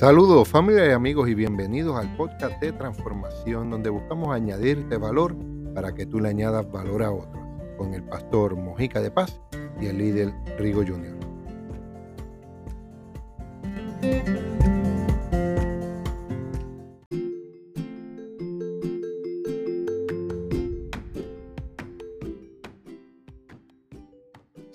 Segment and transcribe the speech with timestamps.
[0.00, 5.36] Saludos familia y amigos y bienvenidos al podcast de transformación donde buscamos añadirte valor
[5.74, 7.44] para que tú le añadas valor a otros
[7.76, 9.38] con el pastor Mojica de Paz
[9.78, 11.20] y el líder Rigo Jr.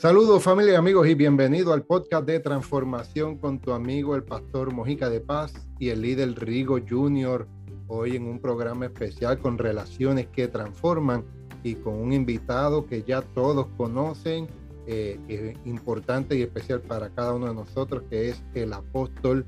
[0.06, 4.72] Saludos familia y amigos y bienvenido al podcast de transformación con tu amigo el pastor
[4.72, 7.48] Mojica de Paz y el líder Rigo Junior.
[7.88, 11.26] Hoy en un programa especial con relaciones que transforman
[11.64, 14.48] y con un invitado que ya todos conocen,
[14.86, 19.44] eh, importante y especial para cada uno de nosotros, que es el apóstol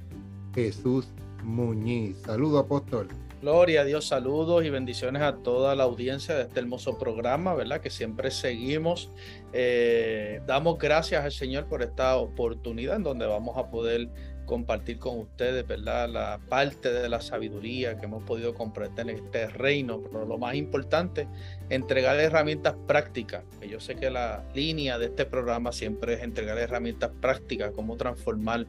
[0.55, 1.07] Jesús
[1.43, 2.17] Muñiz.
[2.25, 3.07] Saludos apóstol.
[3.47, 7.79] Gloria a Dios, saludos y bendiciones a toda la audiencia de este hermoso programa, ¿verdad?
[7.79, 9.09] Que siempre seguimos.
[9.53, 14.09] Eh, damos gracias al Señor por esta oportunidad en donde vamos a poder
[14.45, 16.09] compartir con ustedes, ¿verdad?
[16.09, 20.55] La parte de la sabiduría que hemos podido comprender en este reino, pero lo más
[20.55, 21.29] importante,
[21.69, 23.45] entregar herramientas prácticas.
[23.65, 28.67] Yo sé que la línea de este programa siempre es entregar herramientas prácticas, cómo transformar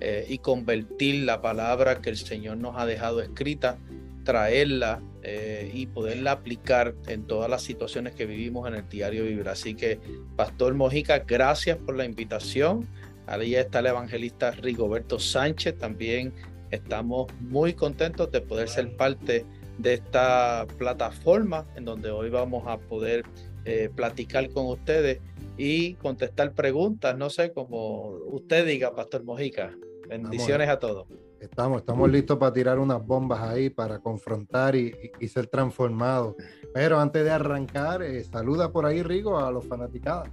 [0.00, 3.78] eh, y convertir la palabra que el Señor nos ha dejado escrita
[4.26, 9.48] traerla eh, y poderla aplicar en todas las situaciones que vivimos en el diario vivir.
[9.48, 10.00] Así que,
[10.34, 12.86] Pastor Mojica, gracias por la invitación.
[13.26, 15.78] Ahí está el evangelista Rigoberto Sánchez.
[15.78, 16.34] También
[16.72, 19.46] estamos muy contentos de poder ser parte
[19.78, 23.24] de esta plataforma en donde hoy vamos a poder
[23.64, 25.20] eh, platicar con ustedes
[25.56, 29.72] y contestar preguntas, no sé, como usted diga, Pastor Mojica.
[30.08, 31.06] Bendiciones a todos.
[31.50, 34.92] Estamos, estamos listos para tirar unas bombas ahí, para confrontar y,
[35.28, 36.34] ser transformados.
[36.74, 40.28] Pero antes de arrancar, eh, saluda por ahí, Rigo, a los fanaticados.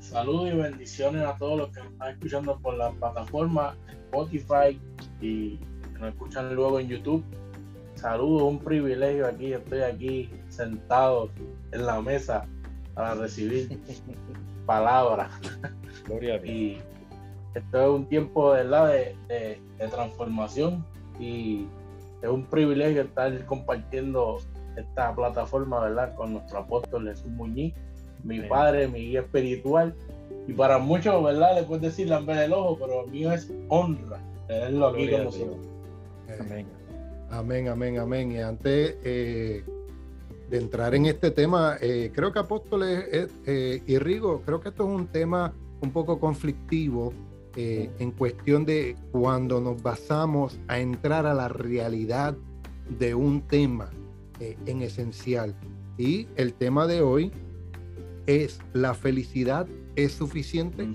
[0.00, 4.80] Saludos y bendiciones a todos los que nos están escuchando por la plataforma Spotify
[5.20, 7.22] y que nos escuchan luego en YouTube.
[7.94, 11.30] Saludos, un privilegio aquí, estoy aquí sentado
[11.72, 12.46] en la mesa
[12.94, 13.78] para recibir
[14.66, 15.30] palabras.
[16.06, 16.82] Gloria a Dios
[17.54, 18.92] esto es un tiempo ¿verdad?
[18.92, 19.16] De,
[19.78, 20.84] de, transformación
[21.20, 21.66] y
[22.22, 24.38] es un privilegio estar compartiendo
[24.76, 26.14] esta plataforma ¿verdad?
[26.14, 27.74] con nuestro apóstol Jesús Muñiz,
[28.22, 29.94] mi padre, mi guía espiritual.
[30.46, 31.54] Y para muchos, ¿verdad?
[31.54, 35.56] Le puedes decir lamber el ojo, pero mío es honra tenerlo aquí con nosotros.
[36.40, 36.66] Amén.
[37.30, 38.32] Amén, amén, amén.
[38.32, 39.64] Y antes eh,
[40.50, 44.84] de entrar en este tema, eh, creo que Apóstoles eh, y Rigo, creo que esto
[44.84, 47.12] es un tema un poco conflictivo
[47.56, 52.36] eh, en cuestión de cuando nos basamos a entrar a la realidad
[52.98, 53.90] de un tema
[54.40, 55.54] eh, en esencial.
[55.96, 57.30] Y el tema de hoy
[58.26, 59.66] es la felicidad
[59.96, 60.88] es suficiente.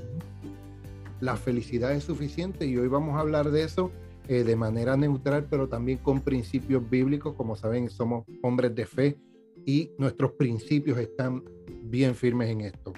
[1.22, 3.92] La felicidad es suficiente y hoy vamos a hablar de eso
[4.28, 7.36] eh, de manera neutral, pero también con principios bíblicos.
[7.36, 9.18] Como saben, somos hombres de fe
[9.66, 11.44] y nuestros principios están
[11.84, 12.94] bien firmes en esto.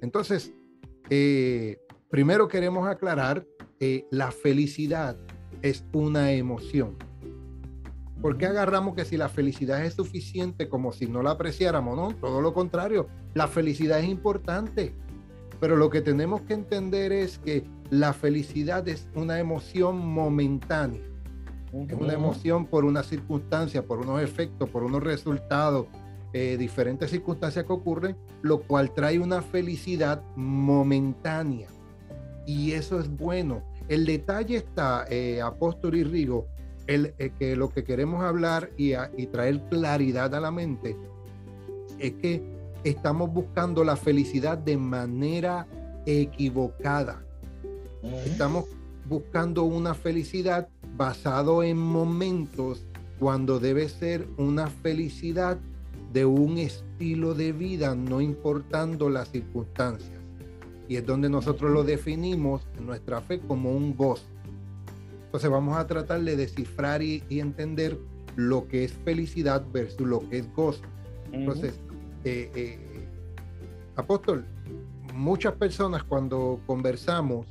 [0.00, 0.52] Entonces,
[1.10, 1.78] eh,
[2.10, 3.46] Primero queremos aclarar
[3.78, 5.18] que la felicidad
[5.60, 6.96] es una emoción.
[8.22, 11.96] ¿Por qué agarramos que si la felicidad es suficiente como si no la apreciáramos?
[11.96, 14.94] No, todo lo contrario, la felicidad es importante.
[15.60, 21.02] Pero lo que tenemos que entender es que la felicidad es una emoción momentánea.
[21.74, 25.88] Es una emoción por una circunstancia, por unos efectos, por unos resultados,
[26.32, 31.68] eh, diferentes circunstancias que ocurren, lo cual trae una felicidad momentánea
[32.48, 33.62] y eso es bueno.
[33.88, 36.46] El detalle está, eh, Apóstol y Rigo,
[36.86, 38.94] el, eh, que lo que queremos hablar y,
[39.26, 40.96] traer claridad a la mente
[41.98, 42.42] es que
[42.84, 45.66] estamos buscando la felicidad de manera
[46.06, 47.22] equivocada.
[48.24, 48.64] Estamos
[49.06, 52.86] buscando una felicidad basado en momentos
[53.18, 55.58] cuando debe ser una felicidad
[56.14, 60.17] de un estilo de vida, no importando las circunstancias
[60.88, 64.26] y es donde nosotros lo definimos en nuestra fe como un gozo.
[65.26, 67.98] Entonces vamos a tratar de descifrar y, entender
[68.36, 70.82] lo que es felicidad versus lo que es gozo.
[71.32, 71.78] Entonces,
[72.24, 72.78] eh, eh,
[73.96, 74.46] apóstol,
[75.14, 77.46] muchas personas cuando conversamos,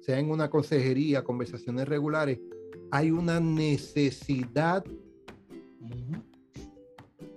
[0.00, 2.40] sea en una consejería, conversaciones regulares,
[2.90, 4.84] hay una necesidad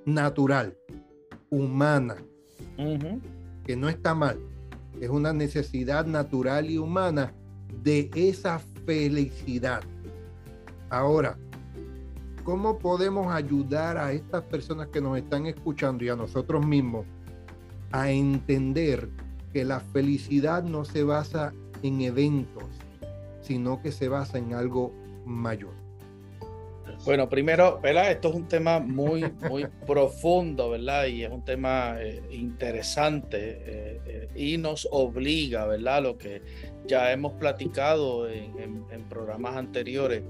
[0.05, 0.75] natural,
[1.49, 2.15] humana,
[3.63, 4.39] que no está mal,
[5.01, 7.33] es una necesidad natural y humana
[7.83, 9.81] de esa felicidad.
[10.89, 11.37] Ahora,
[12.43, 17.05] ¿cómo podemos ayudar a estas personas que nos están escuchando y a nosotros mismos
[17.91, 19.09] a entender
[19.51, 22.63] que la felicidad no se basa en eventos,
[23.41, 24.93] sino que se basa en algo
[25.25, 25.80] mayor.
[27.03, 28.11] Bueno, primero, ¿verdad?
[28.11, 31.07] Esto es un tema muy, muy profundo, ¿verdad?
[31.07, 36.03] Y es un tema eh, interesante eh, eh, y nos obliga, ¿verdad?
[36.03, 36.43] Lo que
[36.85, 40.23] ya hemos platicado en, en programas anteriores,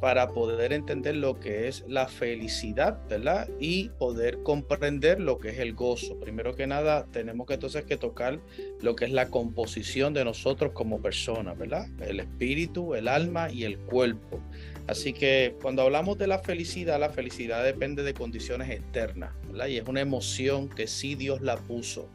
[0.00, 3.50] para poder entender lo que es la felicidad, ¿verdad?
[3.58, 6.18] Y poder comprender lo que es el gozo.
[6.18, 8.40] Primero que nada, tenemos que entonces que tocar
[8.80, 11.86] lo que es la composición de nosotros como personas, ¿verdad?
[12.00, 14.40] El espíritu, el alma y el cuerpo.
[14.88, 19.66] Así que cuando hablamos de la felicidad, la felicidad depende de condiciones externas, ¿verdad?
[19.66, 22.08] Y es una emoción que sí Dios la puso,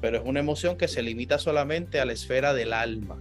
[0.00, 3.20] pero es una emoción que se limita solamente a la esfera del alma.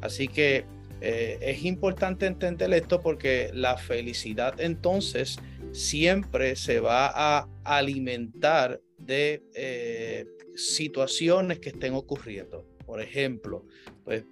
[0.00, 0.64] Así que
[1.02, 5.38] eh, es importante entender esto porque la felicidad entonces
[5.72, 12.64] siempre se va a alimentar de eh, situaciones que estén ocurriendo.
[12.86, 13.66] Por ejemplo,
[14.04, 14.24] pues,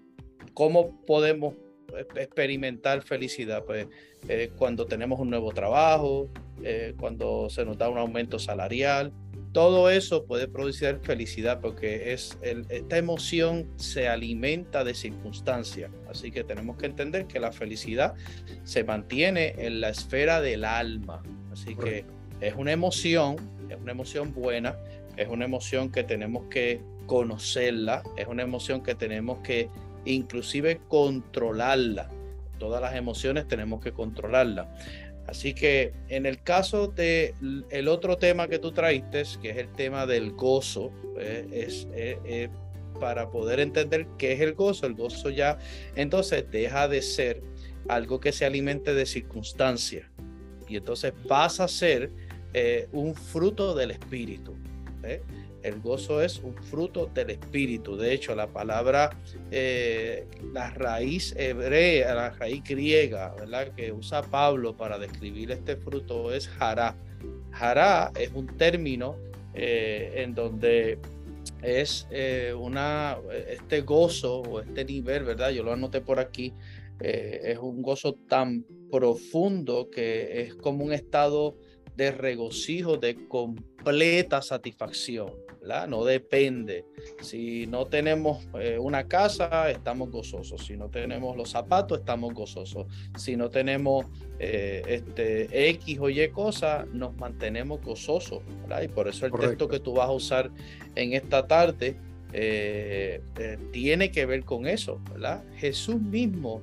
[0.54, 1.54] ¿cómo podemos
[1.96, 3.64] experimentar felicidad?
[3.64, 3.86] Pues
[4.28, 6.28] eh, cuando tenemos un nuevo trabajo,
[6.62, 9.12] eh, cuando se nos da un aumento salarial,
[9.52, 15.90] todo eso puede producir felicidad porque es esta emoción se alimenta de circunstancias.
[16.10, 18.14] Así que tenemos que entender que la felicidad
[18.64, 21.22] se mantiene en la esfera del alma.
[21.52, 22.04] Así que
[22.42, 23.36] es una emoción,
[23.70, 24.76] es una emoción buena,
[25.16, 29.70] es una emoción que tenemos que conocerla, es una emoción que tenemos que
[30.06, 32.10] inclusive controlarla.
[32.58, 34.68] Todas las emociones tenemos que controlarlas.
[35.26, 37.34] Así que en el caso de
[37.70, 42.18] el otro tema que tú traiste, que es el tema del gozo, pues, es, eh,
[42.24, 42.48] eh,
[43.00, 45.58] para poder entender qué es el gozo, el gozo ya
[45.96, 47.42] entonces deja de ser
[47.88, 50.06] algo que se alimente de circunstancias
[50.68, 52.10] y entonces pasa a ser
[52.54, 54.54] eh, un fruto del espíritu.
[55.66, 57.96] El gozo es un fruto del espíritu.
[57.96, 59.18] De hecho, la palabra,
[59.50, 63.74] eh, la raíz hebrea, la raíz griega, ¿verdad?
[63.74, 66.94] Que usa Pablo para describir este fruto es hará.
[67.50, 69.16] Hará es un término
[69.54, 71.00] eh, en donde
[71.62, 73.18] es eh, una,
[73.48, 75.50] este gozo o este nivel, ¿verdad?
[75.50, 76.54] Yo lo anoté por aquí.
[77.00, 81.56] es un gozo tan profundo que es como un estado
[81.96, 85.45] de regocijo, de completa satisfacción.
[85.88, 86.84] No depende.
[87.20, 90.64] Si no tenemos eh, una casa, estamos gozosos.
[90.64, 92.86] Si no tenemos los zapatos, estamos gozosos.
[93.16, 94.06] Si no tenemos
[94.38, 98.42] eh, este, X o Y cosas, nos mantenemos gozosos.
[98.82, 100.50] Y por eso el texto que tú vas a usar
[100.94, 101.96] en esta tarde
[102.32, 103.20] eh,
[103.72, 105.00] tiene que ver con eso.
[105.10, 105.42] ¿verdad?
[105.56, 106.62] Jesús mismo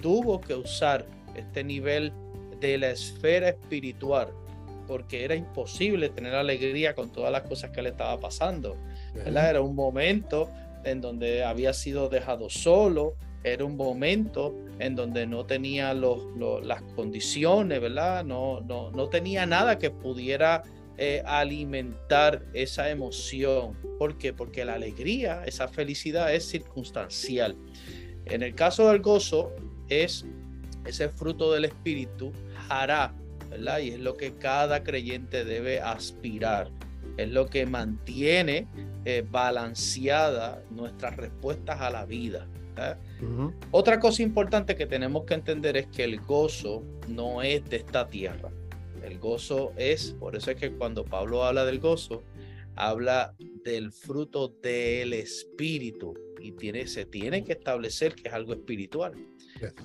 [0.00, 2.12] tuvo que usar este nivel
[2.60, 4.32] de la esfera espiritual
[4.86, 8.76] porque era imposible tener alegría con todas las cosas que le estaba pasando.
[9.24, 10.50] Era un momento
[10.84, 16.20] en donde había sido dejado solo, era un momento en donde no tenía los,
[16.64, 18.24] las condiciones, ¿verdad?
[18.24, 20.62] No, no, no, tenía nada que pudiera
[20.98, 23.76] eh, alimentar esa emoción.
[23.98, 24.32] ¿Por qué?
[24.32, 27.56] Porque la alegría, esa felicidad es circunstancial.
[28.24, 29.52] En el caso del gozo,
[29.88, 30.24] es
[30.84, 32.32] ese fruto del espíritu,
[32.68, 33.14] hará
[33.80, 36.70] y es lo que cada creyente debe aspirar.
[37.16, 38.66] Es lo que mantiene
[39.04, 42.46] eh, balanceada nuestras respuestas a la vida.
[43.70, 48.06] Otra cosa importante que tenemos que entender es que el gozo no es de esta
[48.06, 48.50] tierra.
[49.02, 52.22] El gozo es, por eso es que cuando Pablo habla del gozo,
[52.74, 59.14] habla del fruto del espíritu y tiene, se tiene que establecer que es algo espiritual.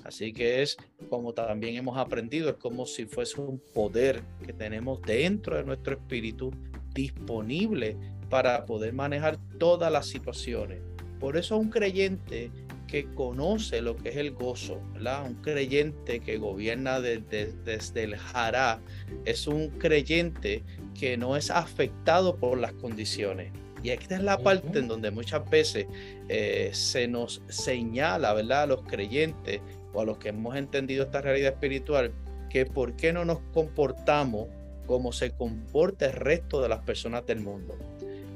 [0.04, 0.76] Así que es
[1.08, 5.94] como también hemos aprendido, es como si fuese un poder que tenemos dentro de nuestro
[5.94, 6.50] espíritu
[6.94, 7.96] disponible
[8.28, 10.80] para poder manejar todas las situaciones.
[11.20, 12.50] Por eso un creyente
[12.92, 14.78] que conoce lo que es el gozo,
[15.24, 18.80] un creyente que gobierna desde, desde el jará,
[19.24, 20.62] es un creyente
[20.98, 23.52] que no es afectado por las condiciones.
[23.82, 25.86] Y esta es la parte en donde muchas veces
[26.28, 28.62] eh, se nos señala, ¿verdad?
[28.62, 29.60] A los creyentes
[29.92, 32.12] o a los que hemos entendido esta realidad espiritual,
[32.48, 34.48] que por qué no nos comportamos
[34.86, 37.76] como se comporta el resto de las personas del mundo.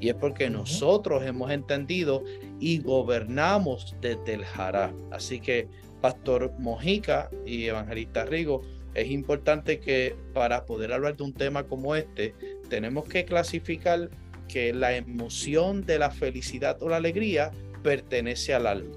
[0.01, 2.23] Y es porque nosotros hemos entendido
[2.61, 4.93] y gobernamos desde el Jará.
[5.11, 5.69] Así que,
[6.01, 8.63] Pastor Mojica y Evangelista Rigo,
[8.95, 12.35] es importante que para poder hablar de un tema como este,
[12.69, 14.11] tenemos que clasificar
[14.49, 17.51] que la emoción de la felicidad o la alegría
[17.83, 18.97] pertenece al alma.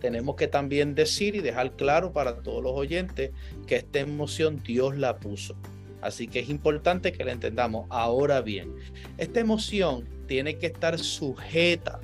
[0.00, 3.30] Tenemos que también decir y dejar claro para todos los oyentes
[3.66, 5.56] que esta emoción Dios la puso.
[6.00, 7.86] Así que es importante que la entendamos.
[7.90, 8.74] Ahora bien,
[9.18, 12.00] esta emoción tiene que estar sujeta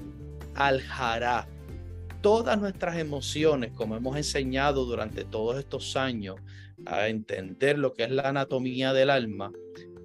[0.54, 1.48] al jará.
[2.20, 6.36] todas nuestras emociones, como hemos enseñado durante todos estos años,
[6.84, 9.52] a entender lo que es la anatomía del alma,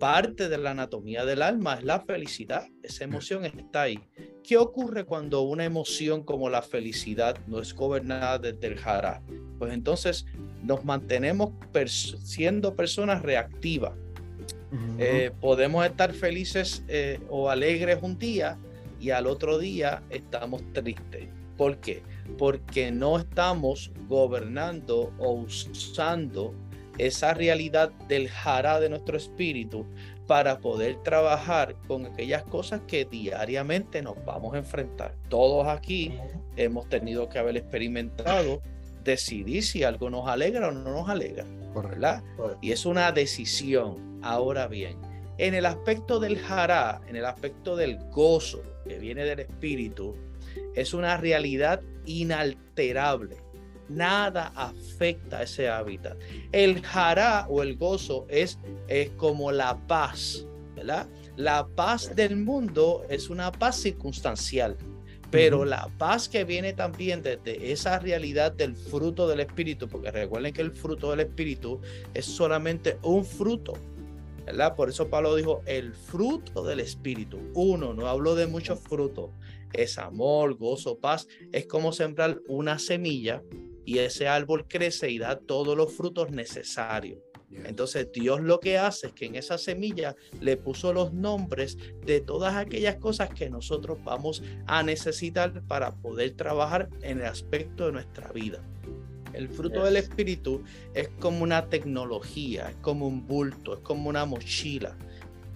[0.02, 2.68] parte de la anatomía del alma es la felicidad.
[2.82, 4.00] Esa emoción está ahí.
[4.44, 9.22] ¿Qué ocurre cuando una emoción como la felicidad no es gobernada desde el jara?
[9.60, 10.26] Pues entonces
[10.64, 11.52] nos mantenemos
[12.24, 13.94] siendo personas reactivas.
[14.98, 18.58] Eh, podemos estar felices eh, o alegres un día
[19.00, 21.28] y al otro día estamos tristes.
[21.58, 22.02] ¿Por qué?
[22.40, 26.56] Porque no estamos gobernando o usando
[26.98, 29.86] esa realidad del jara de nuestro espíritu
[30.28, 35.16] para poder trabajar con aquellas cosas que diariamente nos vamos a enfrentar.
[35.30, 36.14] Todos aquí
[36.56, 38.62] hemos tenido que haber experimentado
[39.04, 41.46] decidir si algo nos alegra o no nos alegra,
[41.76, 42.24] ¿verdad?
[42.62, 44.20] Y es una decisión.
[44.24, 44.98] Ahora bien,
[45.38, 50.16] en el aspecto del jara, en el aspecto del gozo que viene del espíritu,
[50.76, 53.38] es una realidad inalterable
[53.92, 56.18] nada afecta ese hábitat.
[56.52, 60.46] El jara o el gozo es, es como la paz,
[60.76, 61.08] ¿verdad?
[61.36, 64.78] La paz del mundo es una paz circunstancial,
[65.30, 70.54] pero la paz que viene también desde esa realidad del fruto del Espíritu, porque recuerden
[70.54, 71.80] que el fruto del Espíritu
[72.14, 73.74] es solamente un fruto,
[74.46, 74.76] ¿verdad?
[74.76, 79.32] Por eso Pablo dijo el fruto del Espíritu, uno, no hablo de muchos frutos,
[79.74, 83.42] es amor, gozo, paz, es como sembrar una semilla
[83.86, 87.20] y ese árbol crece y da todos los frutos necesarios.
[87.66, 92.22] Entonces Dios lo que hace es que en esa semilla le puso los nombres de
[92.22, 97.92] todas aquellas cosas que nosotros vamos a necesitar para poder trabajar en el aspecto de
[97.94, 98.64] nuestra vida.
[99.34, 104.26] El fruto del Espíritu es como una tecnología, es como un bulto, es como una
[104.26, 104.98] mochila.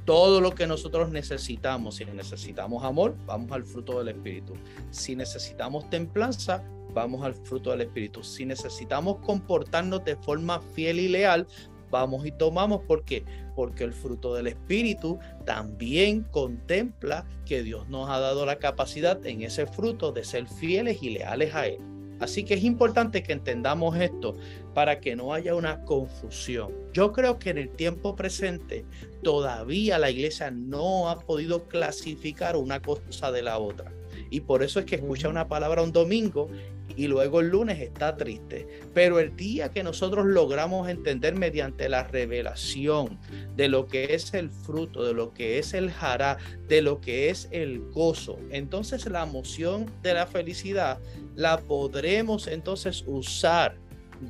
[0.05, 4.53] Todo lo que nosotros necesitamos, si necesitamos amor, vamos al fruto del Espíritu.
[4.91, 6.63] Si necesitamos templanza,
[6.95, 8.23] vamos al fruto del Espíritu.
[8.23, 11.45] Si necesitamos comportarnos de forma fiel y leal,
[11.91, 12.81] vamos y tomamos.
[12.81, 13.23] ¿Por qué?
[13.55, 19.43] Porque el fruto del Espíritu también contempla que Dios nos ha dado la capacidad en
[19.43, 21.77] ese fruto de ser fieles y leales a Él.
[22.19, 24.35] Así que es importante que entendamos esto
[24.73, 26.71] para que no haya una confusión.
[26.93, 28.85] Yo creo que en el tiempo presente
[29.21, 33.91] todavía la iglesia no ha podido clasificar una cosa de la otra.
[34.29, 36.47] Y por eso es que escucha una palabra un domingo
[36.95, 38.67] y luego el lunes está triste.
[38.93, 43.19] Pero el día que nosotros logramos entender mediante la revelación
[43.55, 46.37] de lo que es el fruto, de lo que es el jará,
[46.67, 50.99] de lo que es el gozo, entonces la emoción de la felicidad
[51.35, 53.77] la podremos entonces usar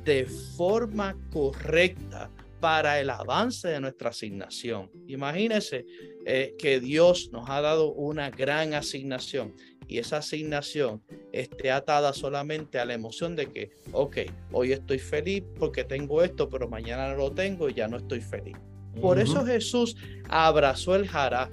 [0.04, 4.90] de forma correcta para el avance de nuestra asignación.
[5.06, 5.84] Imagínense
[6.24, 9.54] eh, que Dios nos ha dado una gran asignación
[9.88, 11.02] y esa asignación
[11.32, 14.18] esté atada solamente a la emoción de que, ok,
[14.52, 18.20] hoy estoy feliz porque tengo esto, pero mañana no lo tengo y ya no estoy
[18.20, 18.56] feliz.
[19.00, 19.96] Por eso Jesús
[20.28, 21.50] abrazó el jara.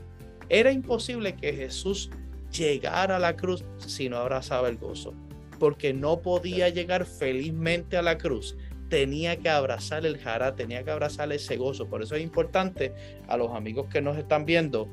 [0.50, 2.10] Era imposible que Jesús
[2.52, 5.14] llegara a la cruz si no abrazaba el gozo,
[5.60, 8.56] porque no podía llegar felizmente a la cruz.
[8.90, 11.88] Tenía que abrazar el jara, tenía que abrazar ese gozo.
[11.88, 12.94] Por eso es importante
[13.28, 14.88] a los amigos que nos están viendo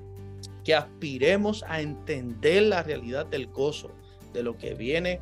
[0.75, 3.91] aspiremos a entender la realidad del gozo,
[4.33, 5.21] de lo que viene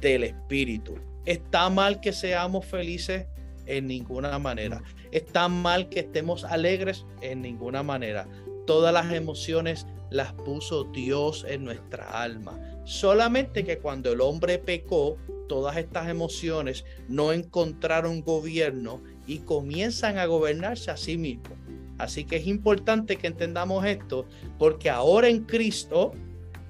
[0.00, 0.98] del Espíritu.
[1.24, 3.26] Está mal que seamos felices
[3.66, 4.82] en ninguna manera.
[5.10, 8.28] Está mal que estemos alegres en ninguna manera.
[8.66, 12.58] Todas las emociones las puso Dios en nuestra alma.
[12.84, 15.16] Solamente que cuando el hombre pecó,
[15.48, 21.58] todas estas emociones no encontraron gobierno y comienzan a gobernarse a sí mismos.
[21.98, 24.26] Así que es importante que entendamos esto,
[24.58, 26.12] porque ahora en Cristo,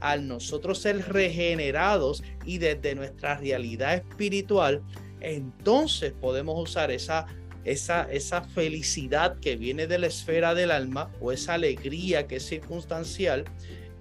[0.01, 4.83] al nosotros ser regenerados y desde nuestra realidad espiritual,
[5.21, 7.27] entonces podemos usar esa,
[7.65, 12.47] esa, esa felicidad que viene de la esfera del alma o esa alegría que es
[12.47, 13.45] circunstancial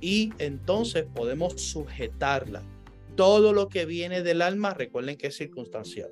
[0.01, 2.62] y entonces podemos sujetarla.
[3.15, 6.12] Todo lo que viene del alma, recuerden que es circunstancial,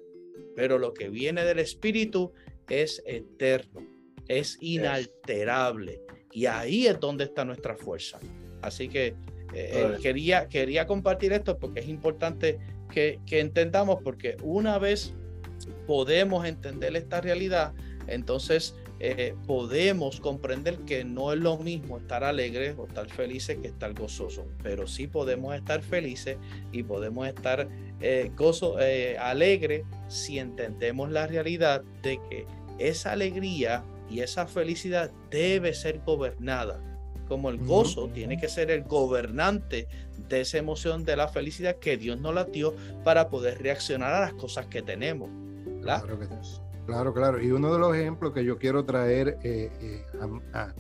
[0.56, 2.32] pero lo que viene del espíritu
[2.68, 3.93] es eterno
[4.28, 6.02] es inalterable.
[6.32, 8.20] Y ahí es donde está nuestra fuerza.
[8.62, 9.16] Así que eh,
[9.54, 15.14] eh, quería, quería compartir esto porque es importante que, entendamos, porque una vez
[15.86, 17.74] podemos entender esta realidad,
[18.08, 23.68] entonces eh, podemos comprender que no es lo mismo estar alegres o estar felices que
[23.68, 26.38] estar gozosos, pero sí podemos estar felices
[26.72, 27.68] y podemos estar
[28.36, 28.78] gozo,
[29.20, 32.46] alegres si entendemos la realidad de que
[32.78, 36.82] esa alegría y esa felicidad debe ser gobernada
[37.28, 39.88] como el gozo tiene que ser el gobernante
[40.30, 44.20] de esa emoción de la felicidad que Dios nos la dio para poder reaccionar a
[44.20, 45.30] las cosas que tenemos.
[45.82, 46.20] Claro,
[46.86, 47.42] claro, claro.
[47.42, 50.06] Y uno de los ejemplos que yo quiero traer eh, eh,
[50.54, 50.74] a,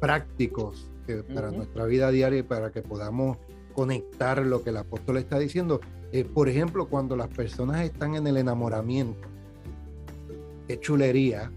[0.00, 0.90] prácticos
[1.34, 3.36] para nuestra vida diaria y para que podamos
[3.74, 5.80] conectar lo que el apóstol está diciendo,
[6.12, 9.28] es por ejemplo, cuando las personas están en el enamoramiento,
[10.66, 11.50] qué chulería,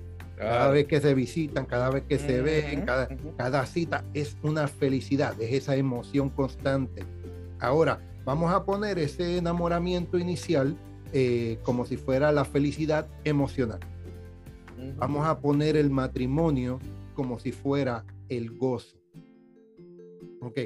[0.44, 3.08] cada vez que se visitan, cada vez que se ven, cada,
[3.38, 7.04] cada cita es una felicidad, es esa emoción constante.
[7.60, 10.78] Ahora, vamos a poner ese enamoramiento inicial
[11.12, 13.80] eh, como si fuera la felicidad emocional.
[14.98, 16.80] Vamos a poner el matrimonio
[17.14, 18.98] como si fuera el gozo.
[20.42, 20.60] Ok.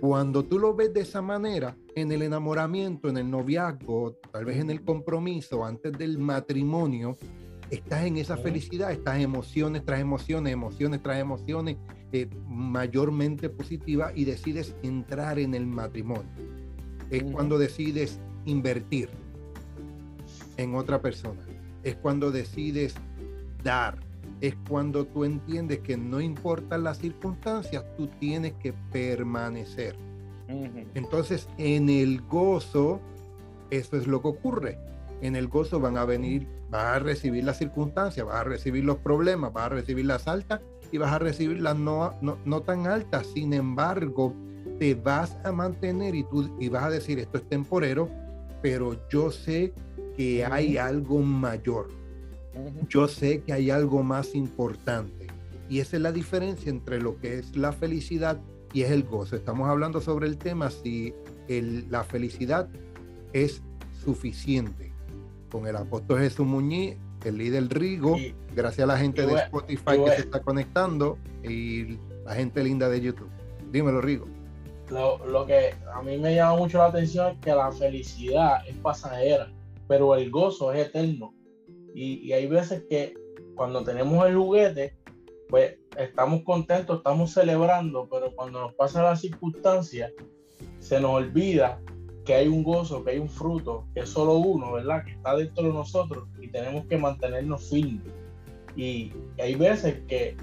[0.00, 4.58] Cuando tú lo ves de esa manera, en el enamoramiento, en el noviazgo, tal vez
[4.58, 7.16] en el compromiso, antes del matrimonio,
[7.74, 11.76] estás en esa felicidad, estás emociones tras emociones, emociones tras emociones,
[12.12, 16.30] eh, mayormente positiva y decides entrar en el matrimonio.
[17.10, 19.10] Es cuando decides invertir
[20.56, 21.40] en otra persona.
[21.82, 22.94] Es cuando decides
[23.62, 23.98] dar.
[24.40, 29.96] Es cuando tú entiendes que no importan las circunstancias, tú tienes que permanecer.
[30.94, 33.00] Entonces, en el gozo,
[33.70, 34.78] eso es lo que ocurre.
[35.20, 38.96] En el gozo van a venir vas a recibir las circunstancias, vas a recibir los
[38.96, 43.28] problemas, vas a recibir las altas y vas a recibir las no, no, tan altas.
[43.32, 44.34] Sin embargo,
[44.80, 48.10] te vas a mantener y tú y vas a decir esto es temporero,
[48.60, 49.72] pero yo sé
[50.16, 51.88] que hay algo mayor.
[52.88, 55.28] Yo sé que hay algo más importante.
[55.68, 58.40] Y esa es la diferencia entre lo que es la felicidad
[58.72, 59.36] y es el gozo.
[59.36, 61.14] Estamos hablando sobre el tema si
[61.48, 62.68] la felicidad
[63.32, 63.62] es
[64.04, 64.93] suficiente
[65.50, 68.16] con el apóstol Jesús Muñiz, el líder Rigo,
[68.54, 73.00] gracias a la gente de Spotify que se está conectando y la gente linda de
[73.00, 73.30] YouTube.
[73.70, 74.26] Dímelo, Rigo.
[74.90, 79.50] Lo, que a mí me llama mucho la atención es que la felicidad es pasajera,
[79.88, 81.34] pero el gozo es eterno.
[81.94, 83.14] Y, y hay veces que
[83.54, 84.94] cuando tenemos el juguete,
[85.48, 90.12] pues estamos contentos, estamos celebrando, pero cuando nos pasa la circunstancia,
[90.80, 91.80] se nos olvida
[92.24, 95.04] que hay un gozo, que hay un fruto, que es solo uno, ¿verdad?
[95.04, 98.12] Que está dentro de nosotros y tenemos que mantenernos firmes.
[98.76, 100.36] Y hay veces que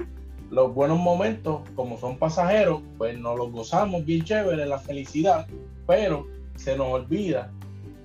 [0.50, 5.48] los buenos momentos, como son pasajeros, pues nos los gozamos bien chévere, la felicidad,
[5.88, 7.52] pero se nos olvida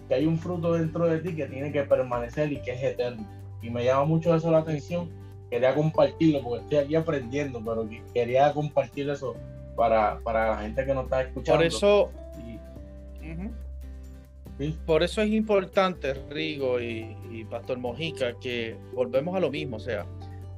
[0.08, 3.26] que hay un fruto dentro de ti que tiene que permanecer y que es eterno.
[3.62, 5.10] Y me llama mucho eso la atención.
[5.50, 9.34] Quería compartirlo porque estoy aquí aprendiendo, pero quería compartir eso
[9.76, 11.58] para, para la gente que nos está escuchando.
[11.58, 12.10] Por eso,
[14.86, 19.76] por eso es importante, Rigo y, Pastor Mojica, que volvemos a lo mismo.
[19.76, 20.06] O sea,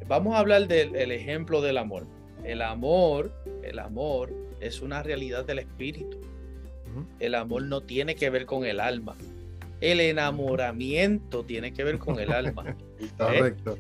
[0.06, 2.06] vamos a hablar del ejemplo del amor.
[2.44, 3.32] El amor,
[3.62, 6.18] el amor es una realidad del espíritu.
[7.18, 9.16] El amor no tiene que ver con el alma.
[9.80, 12.76] El enamoramiento tiene que ver con el alma.
[13.18, 13.78] Correcto.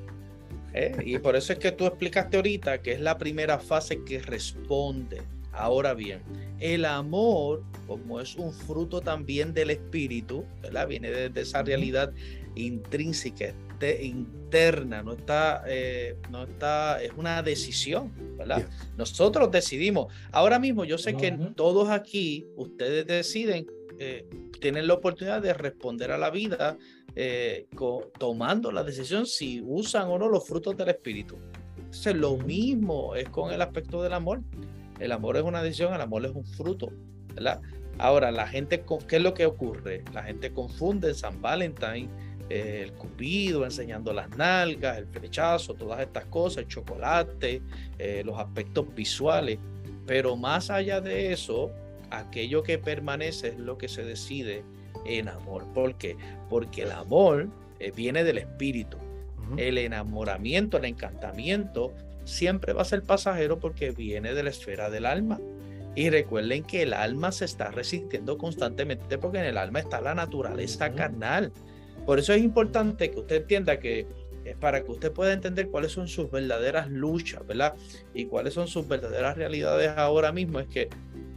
[0.74, 0.94] ¿Eh?
[1.04, 5.22] Y por eso es que tú explicaste ahorita que es la primera fase que responde
[5.58, 6.22] Ahora bien,
[6.60, 10.86] el amor, como es un fruto también del espíritu, ¿verdad?
[10.86, 12.12] Viene de, esa realidad
[12.54, 13.54] intrínseca,
[14.00, 18.66] interna, no está, eh, no está, es una decisión, ¿verdad?
[18.96, 20.12] Nosotros decidimos.
[20.32, 23.66] Ahora mismo yo sé que todos aquí, ustedes deciden,
[23.98, 24.28] eh,
[24.60, 26.76] tienen la oportunidad de responder a la vida
[27.16, 27.66] eh,
[28.18, 31.36] tomando la decisión si usan o no los frutos del espíritu.
[31.76, 34.42] Entonces, lo mismo es con el aspecto del amor.
[34.98, 36.90] El amor es una decisión, el amor es un fruto,
[37.34, 37.60] ¿verdad?
[37.98, 40.04] Ahora, la gente, ¿qué es lo que ocurre?
[40.12, 42.08] La gente confunde San Valentín,
[42.48, 47.60] eh, el cupido enseñando las nalgas, el flechazo, todas estas cosas, el chocolate,
[47.98, 49.58] eh, los aspectos visuales.
[50.06, 51.70] Pero más allá de eso,
[52.10, 54.64] aquello que permanece es lo que se decide
[55.04, 55.64] en amor.
[55.74, 56.16] ¿Por qué?
[56.48, 57.48] Porque el amor
[57.80, 58.96] eh, viene del espíritu.
[59.56, 61.94] El enamoramiento, el encantamiento
[62.28, 65.40] siempre va a ser pasajero porque viene de la esfera del alma.
[65.94, 70.14] Y recuerden que el alma se está resistiendo constantemente porque en el alma está la
[70.14, 71.50] naturaleza carnal.
[72.06, 74.06] Por eso es importante que usted entienda que
[74.44, 77.74] es para que usted pueda entender cuáles son sus verdaderas luchas, ¿verdad?
[78.14, 80.88] Y cuáles son sus verdaderas realidades ahora mismo, es que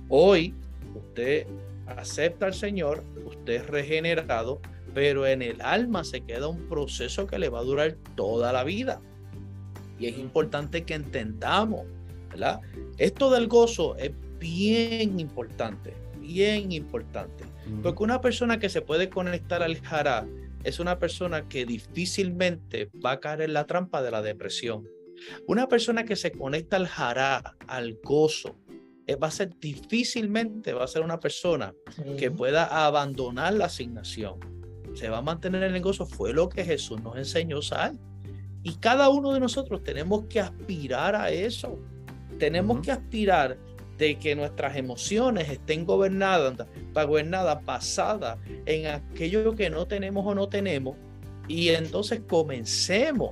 [0.10, 0.54] hoy
[0.93, 1.47] usted
[1.88, 4.62] acepta al Señor, usted es regenerado,
[4.93, 8.63] pero en el alma se queda un proceso que le va a durar toda la
[8.63, 9.01] vida.
[10.02, 11.86] Y es importante que entendamos,
[12.32, 12.60] ¿verdad?
[12.98, 17.44] Esto del gozo es bien importante, bien importante.
[17.84, 20.28] Porque una persona que se puede conectar al jara
[20.64, 24.88] es una persona que difícilmente va a caer en la trampa de la depresión.
[25.48, 28.58] Una persona que se conecta al jará, al gozo,
[29.06, 31.76] eh, va a ser difícilmente, va a ser una persona
[32.18, 34.40] que pueda abandonar la asignación.
[34.96, 36.08] Se va a mantener en el gozo.
[36.08, 38.00] Fue lo que Jesús nos enseñó, Sal.
[38.63, 41.80] Y cada uno de nosotros tenemos que aspirar a eso.
[42.38, 43.58] Tenemos que aspirar
[43.97, 50.47] de que nuestras emociones estén gobernadas, gobernadas, basadas en aquello que no tenemos o no
[50.50, 50.95] tenemos.
[51.47, 53.32] Y entonces comencemos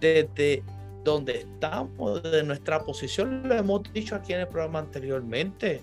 [0.00, 0.62] desde
[1.04, 5.80] donde estamos, de nuestra posición, lo hemos dicho aquí en el programa anteriormente.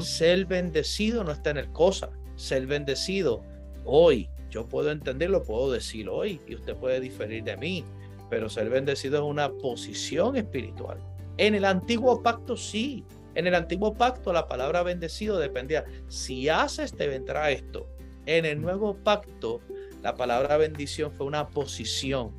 [0.00, 3.42] Ser bendecido no está en el cosa, ser bendecido
[3.84, 4.28] hoy.
[4.50, 7.84] Yo puedo entenderlo, puedo decir hoy, y usted puede diferir de mí,
[8.30, 10.98] pero ser bendecido es una posición espiritual.
[11.36, 16.94] En el antiguo pacto sí, en el antiguo pacto la palabra bendecido dependía, si haces
[16.94, 17.88] te vendrá esto.
[18.26, 19.60] En el nuevo pacto
[20.02, 22.30] la palabra bendición fue una posición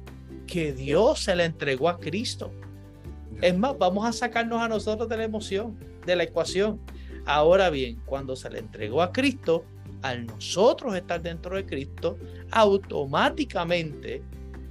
[0.48, 2.52] que Dios se le entregó a Cristo.
[3.42, 6.80] Es más, vamos a sacarnos a nosotros de la emoción, de la ecuación.
[7.26, 9.66] Ahora bien, cuando se le entregó a Cristo,
[10.04, 12.18] al nosotros estar dentro de Cristo,
[12.52, 14.22] automáticamente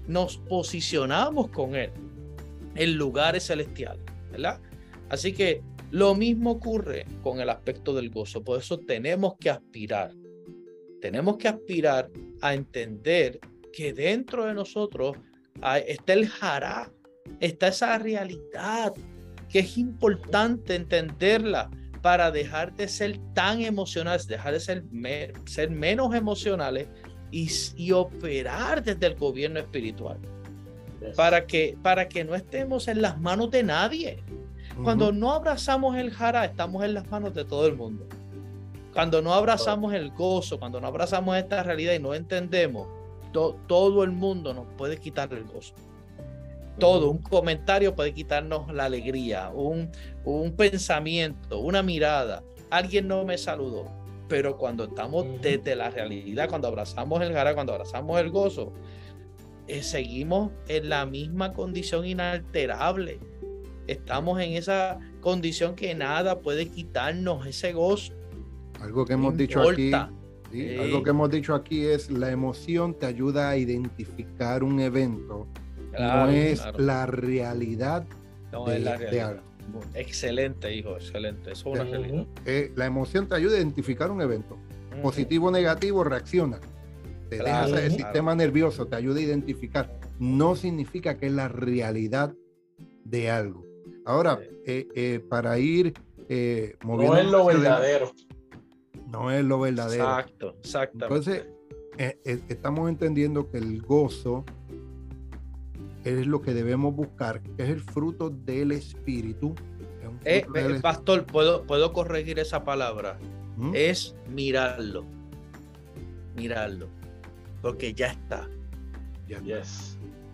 [0.07, 1.91] nos posicionamos con Él
[2.75, 4.61] en lugares celestiales, ¿verdad?
[5.09, 8.43] Así que lo mismo ocurre con el aspecto del gozo.
[8.43, 10.13] Por eso tenemos que aspirar.
[11.01, 13.39] Tenemos que aspirar a entender
[13.73, 15.17] que dentro de nosotros
[15.87, 16.91] está el jará,
[17.41, 18.93] está esa realidad
[19.49, 21.71] que es importante entenderla
[22.03, 24.85] para dejar de ser tan emocionales, dejar de ser,
[25.47, 26.89] ser menos emocionales
[27.35, 30.19] y, operar desde el gobierno espiritual.
[31.17, 34.23] Para que, para que no estemos en las manos de nadie.
[34.83, 38.07] Cuando no abrazamos el jara, estamos en las manos de todo el mundo.
[38.93, 42.89] Cuando no abrazamos el gozo, cuando no abrazamos esta realidad y no entendemos,
[43.33, 45.75] todo el mundo nos puede quitar el gozo.
[46.79, 49.91] Todo, un comentario puede quitarnos la alegría, un,
[50.25, 52.43] un pensamiento, una mirada.
[52.71, 53.87] Alguien no me saludó,
[54.29, 58.73] pero cuando estamos desde la realidad, cuando abrazamos el jara, cuando abrazamos el gozo,
[59.67, 63.19] eh, seguimos en la misma condición inalterable.
[63.87, 68.13] Estamos en esa condición que nada puede quitarnos ese gozo.
[68.81, 69.93] Algo que hemos dicho aquí
[70.81, 75.47] algo que hemos dicho aquí es la emoción te ayuda a identificar un evento,
[75.99, 78.07] no es la realidad,
[78.53, 79.41] no de, es la realidad.
[79.95, 81.53] Excelente, hijo, excelente.
[81.53, 82.27] Eso es una realidad.
[82.47, 84.59] Eh, la emoción te ayuda a identificar un evento.
[85.03, 86.61] Positivo o negativo, reacciona.
[87.29, 89.99] Te deja el sistema nervioso, te ayuda a identificar.
[90.19, 92.35] No significa que es la realidad
[93.05, 93.65] de algo.
[94.05, 95.95] Ahora, eh, eh, para ir
[96.83, 97.15] moviendo.
[97.15, 98.13] No es lo verdadero
[99.15, 100.05] no es lo verdadero.
[100.05, 101.05] Exacto, exacto.
[101.05, 101.47] Entonces,
[101.99, 104.45] eh, eh, estamos entendiendo que el gozo
[106.05, 109.55] es lo que debemos buscar, que es el fruto del espíritu.
[110.25, 110.47] Eh,
[110.81, 113.19] pastor, ¿puedo, puedo corregir esa palabra.
[113.57, 113.73] ¿Mm?
[113.75, 115.05] Es mirarlo.
[116.37, 116.89] Mirarlo.
[117.63, 118.49] Porque ya está.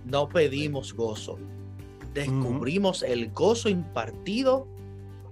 [0.04, 1.38] No pedimos gozo.
[2.14, 4.66] Descubrimos el gozo impartido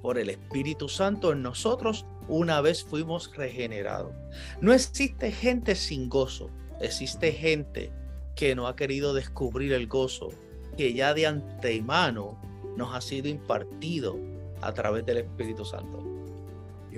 [0.02, 4.14] por el Espíritu Santo en nosotros una vez fuimos regenerados.
[4.60, 7.90] No existe gente sin gozo, existe gente
[8.38, 10.28] que no ha querido descubrir el gozo
[10.76, 12.40] que ya de antemano
[12.76, 14.16] nos ha sido impartido
[14.60, 16.04] a través del Espíritu Santo.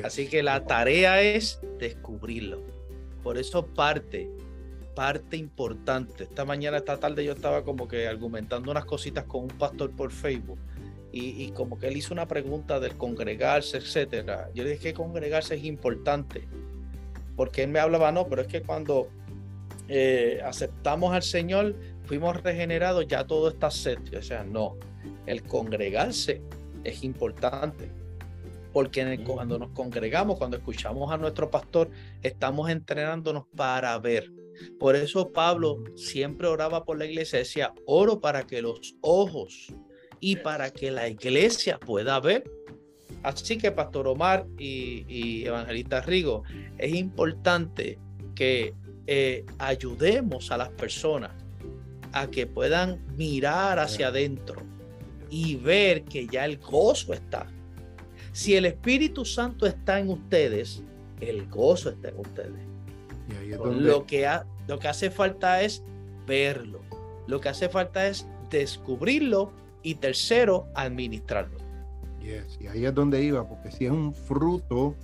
[0.05, 2.61] Así que la tarea es descubrirlo.
[3.23, 4.31] Por eso parte,
[4.95, 6.25] parte importante.
[6.25, 10.13] Esta mañana, esta tarde yo estaba como que argumentando unas cositas con un pastor por
[10.13, 10.59] Facebook
[11.11, 14.51] y, como que él hizo una pregunta del congregarse, etcétera.
[14.55, 16.47] Yo le dije que congregarse es importante,
[17.35, 19.09] porque él me hablaba, no, pero es que cuando
[19.93, 21.75] eh, aceptamos al Señor,
[22.05, 23.99] fuimos regenerados, ya todo está set.
[24.17, 24.77] O sea, no,
[25.27, 26.43] el congregarse
[26.85, 27.91] es importante,
[28.73, 31.91] porque cuando nos congregamos, cuando escuchamos a nuestro pastor,
[32.23, 34.31] estamos entrenándonos para ver.
[34.79, 39.75] Por eso Pablo siempre oraba por la iglesia, decía, oro para que los ojos
[40.21, 42.45] y para que la iglesia pueda ver.
[43.25, 46.45] Así que, Pastor Omar y, Evangelista Rigo,
[46.79, 47.99] es importante
[48.37, 48.73] que
[49.13, 51.33] eh, ayudemos a las personas
[52.13, 54.63] a que puedan mirar hacia adentro
[55.29, 57.49] y ver que ya el gozo está.
[58.31, 60.85] Si el Espíritu Santo está en ustedes,
[61.21, 62.61] el gozo está en ustedes.
[63.59, 64.31] lo, que
[64.69, 65.83] lo que hace falta es
[66.25, 66.81] verlo.
[67.27, 69.51] Lo que hace falta es descubrirlo
[69.83, 71.59] y tercero, administrarlo.
[72.23, 74.95] Yes, y ahí es donde iba, porque si es un fruto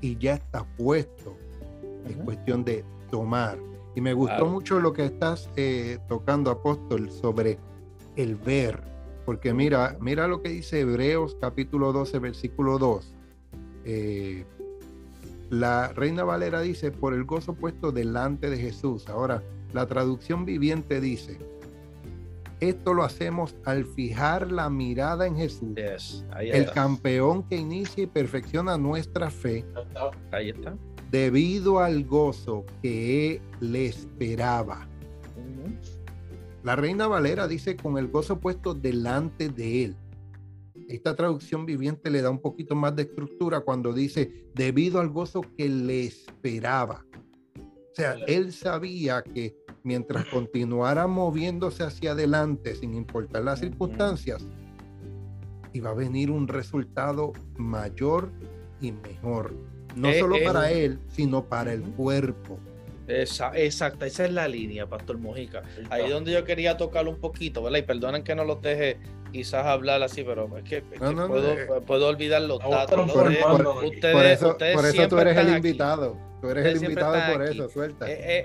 [0.00, 1.36] y ya está puesto,
[2.08, 3.58] es cuestión de tomar.
[3.94, 7.58] Y me gustó mucho lo que estás eh, tocando, apóstol, sobre
[8.16, 8.80] el ver,
[9.24, 13.14] Porque mira, mira lo que dice Hebreos capítulo 12, versículo 2.
[13.84, 14.44] Eh,
[15.50, 19.08] la Reina Valera dice, por el gozo puesto delante de Jesús.
[19.08, 19.42] Ahora,
[19.72, 21.38] la traducción viviente dice,
[22.60, 25.74] esto lo hacemos al fijar la mirada en Jesús,
[26.38, 29.64] el campeón que inicia y perfecciona nuestra fe.
[30.32, 30.74] Ahí está.
[31.10, 34.88] Debido al gozo que le esperaba.
[36.64, 39.96] La Reina Valera dice con el gozo puesto delante de él.
[40.88, 45.42] Esta traducción viviente le da un poquito más de estructura cuando dice debido al gozo
[45.56, 47.04] que le esperaba.
[47.56, 54.44] O sea, él sabía que mientras continuara moviéndose hacia adelante sin importar las circunstancias,
[55.72, 58.30] iba a venir un resultado mayor
[58.80, 59.54] y mejor.
[59.96, 62.58] No eh, solo para él, sino para el cuerpo.
[63.08, 65.62] Esa, exacta, esa es la línea, Pastor Mojica.
[65.88, 67.78] Ahí donde yo quería tocarlo un poquito, ¿verdad?
[67.78, 68.98] Y perdonen que no los deje
[69.32, 73.10] quizás hablar así, pero es que, puedo, olvidar los datos.
[73.10, 73.32] Por,
[74.26, 74.56] eso,
[75.08, 76.16] tú eres el invitado.
[76.40, 78.10] Tú eres el invitado por eso, suelta.
[78.10, 78.44] Es,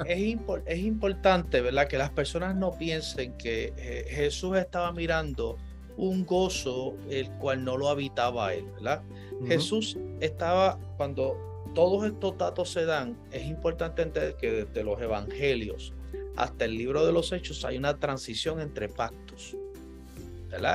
[0.65, 1.87] es, importante, ¿verdad?
[1.87, 5.57] Que las personas no piensen que eh, Jesús estaba mirando
[5.97, 9.03] un gozo el cual no lo habitaba él, ¿verdad?
[9.45, 11.37] Jesús estaba, cuando
[11.73, 15.93] todos estos datos se dan, es importante entender que desde los evangelios
[16.35, 19.55] hasta el libro de los hechos hay una transición entre pactos.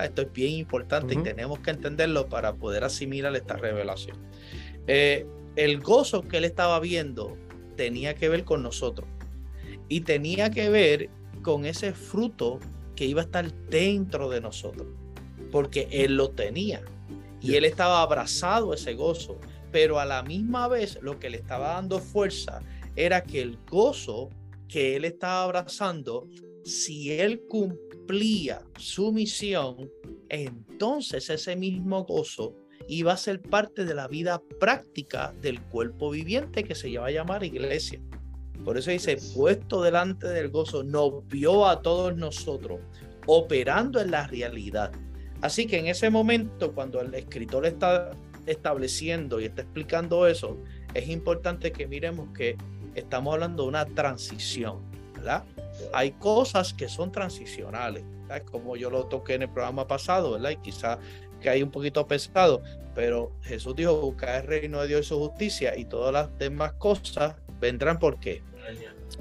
[0.05, 4.17] Esto es bien importante y tenemos que entenderlo para poder asimilar esta revelación.
[4.89, 7.37] Eh, el gozo que él estaba viendo
[7.77, 9.09] tenía que ver con nosotros
[9.89, 11.11] y tenía que ver
[11.43, 12.59] con ese fruto
[12.97, 14.89] que iba a estar dentro de nosotros,
[15.51, 16.83] porque él lo tenía
[17.41, 19.39] y él estaba abrazado a ese gozo,
[19.71, 22.61] pero a la misma vez lo que le estaba dando fuerza
[22.97, 24.31] era que el gozo
[24.67, 26.29] que él estaba abrazando,
[26.65, 29.91] si él cumplía, su misión,
[30.29, 32.55] entonces ese mismo gozo
[32.87, 37.11] iba a ser parte de la vida práctica del cuerpo viviente que se lleva a
[37.11, 38.01] llamar iglesia.
[38.65, 42.81] Por eso dice, puesto delante del gozo, nos vio a todos nosotros
[43.27, 44.91] operando en la realidad.
[45.41, 48.11] Así que en ese momento, cuando el escritor está
[48.47, 50.59] estableciendo y está explicando eso,
[50.95, 52.57] es importante que miremos que
[52.95, 54.79] estamos hablando de una transición,
[55.15, 55.45] ¿verdad?
[55.93, 58.05] hay cosas que son transicionales,
[58.51, 60.51] como yo lo toqué en el programa pasado, ¿verdad?
[60.51, 60.99] Y quizá
[61.41, 62.63] que hay un poquito pesado,
[62.95, 66.73] pero Jesús dijo, buscar el reino de Dios y su justicia y todas las demás
[66.75, 68.43] cosas vendrán por qué?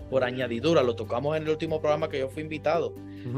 [0.09, 2.93] Por añadidura, lo tocamos en el último programa que yo fui invitado.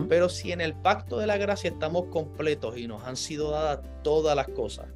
[0.08, 3.80] Pero si en el pacto de la gracia estamos completos y nos han sido dadas
[4.04, 4.88] todas las cosas,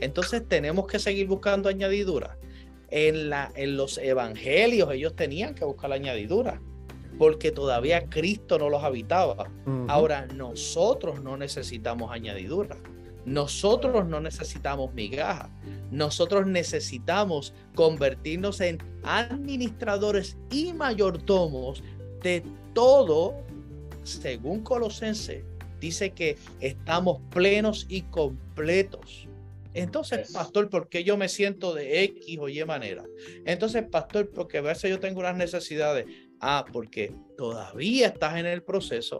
[0.00, 2.36] entonces tenemos que seguir buscando añadiduras.
[2.90, 6.60] En, la, en los evangelios ellos tenían que buscar la añadidura
[7.18, 9.50] porque todavía Cristo no los habitaba.
[9.88, 12.76] Ahora nosotros no necesitamos añadidura.
[13.26, 15.50] Nosotros no necesitamos migajas.
[15.90, 21.82] Nosotros necesitamos convertirnos en administradores y mayordomos
[22.22, 22.42] de
[22.74, 23.34] todo,
[24.02, 25.44] según Colosense,
[25.80, 29.28] dice que estamos plenos y completos.
[29.74, 33.04] Entonces, pastor, ¿por qué yo me siento de X o Y manera?
[33.44, 36.06] Entonces, pastor, porque a veces yo tengo unas necesidades.
[36.40, 39.18] Ah, porque todavía estás en el proceso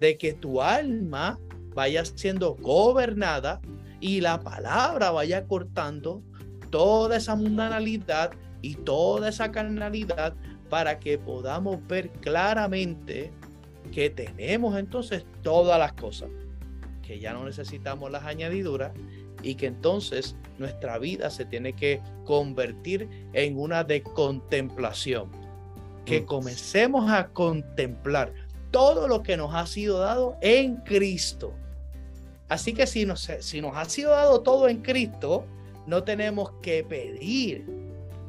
[0.00, 1.40] de que tu alma
[1.78, 3.60] vaya siendo gobernada
[4.00, 6.24] y la palabra vaya cortando
[6.70, 10.34] toda esa mundanalidad y toda esa carnalidad
[10.68, 13.30] para que podamos ver claramente
[13.92, 16.30] que tenemos entonces todas las cosas,
[17.06, 18.90] que ya no necesitamos las añadiduras
[19.44, 25.30] y que entonces nuestra vida se tiene que convertir en una de contemplación
[26.04, 28.32] que comencemos a contemplar
[28.72, 31.54] todo lo que nos ha sido dado en Cristo.
[32.48, 35.44] Así que si nos, si nos ha sido dado todo en Cristo,
[35.86, 37.66] no tenemos que pedir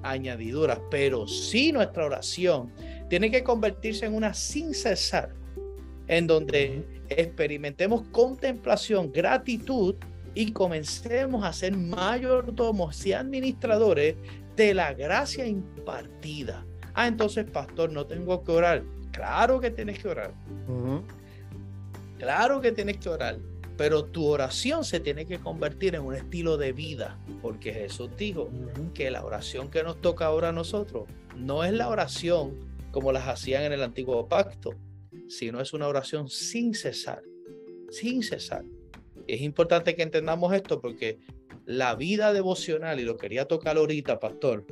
[0.03, 2.71] añadiduras, pero sí nuestra oración
[3.09, 5.33] tiene que convertirse en una sin cesar,
[6.07, 9.95] en donde experimentemos contemplación, gratitud
[10.35, 14.15] y comencemos a ser mayordomos y administradores
[14.55, 16.65] de la gracia impartida.
[16.93, 18.83] Ah, entonces, pastor, no tengo que orar.
[19.11, 20.33] Claro que tienes que orar.
[22.17, 23.37] Claro que tienes que orar.
[23.79, 27.17] Pero tu oración se tiene que convertir en un estilo de vida.
[27.41, 28.49] Porque Jesús dijo
[28.93, 32.59] que la oración que nos toca ahora a nosotros no es la oración
[32.91, 34.71] como las hacían en el antiguo pacto,
[35.29, 37.23] sino es una oración sin cesar.
[37.89, 38.65] Sin cesar.
[39.27, 41.17] Es importante que entendamos esto porque
[41.65, 44.65] la vida devocional, y lo quería tocar ahorita, pastor,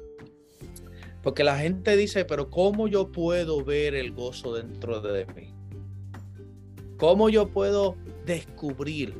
[1.23, 5.53] porque la gente dice, pero ¿cómo yo puedo ver el gozo dentro de mí?
[6.97, 7.95] ¿Cómo yo puedo
[8.27, 9.15] descubrir.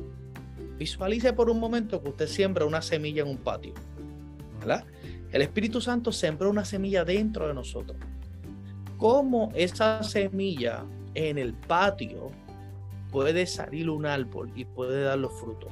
[0.78, 3.74] Visualice por un momento que usted siembra una semilla en un patio.
[4.60, 4.84] ¿verdad?
[5.32, 7.98] El Espíritu Santo sembró una semilla dentro de nosotros.
[8.96, 12.30] ¿Cómo esa semilla en el patio
[13.10, 15.70] puede salir un árbol y puede dar los frutos?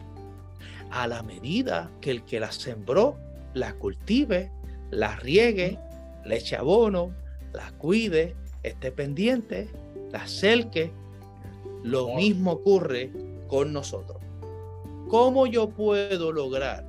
[0.91, 3.17] A la medida que el que la sembró
[3.55, 4.53] la cultive,
[4.91, 5.79] la riegue,
[6.25, 7.15] le eche abono,
[7.53, 9.69] la cuide, esté pendiente,
[10.13, 10.93] la cerque.
[11.83, 13.11] Lo mismo ocurre
[13.49, 14.19] con nosotros.
[15.09, 16.85] ¿Cómo yo puedo lograr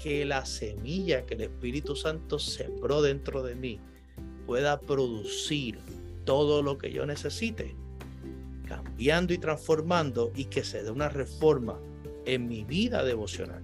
[0.00, 3.80] que la semilla que el Espíritu Santo sembró dentro de mí
[4.46, 5.78] pueda producir
[6.24, 7.74] todo lo que yo necesite?
[8.66, 11.78] Cambiando y transformando y que se dé una reforma
[12.26, 13.62] en mi vida devocional.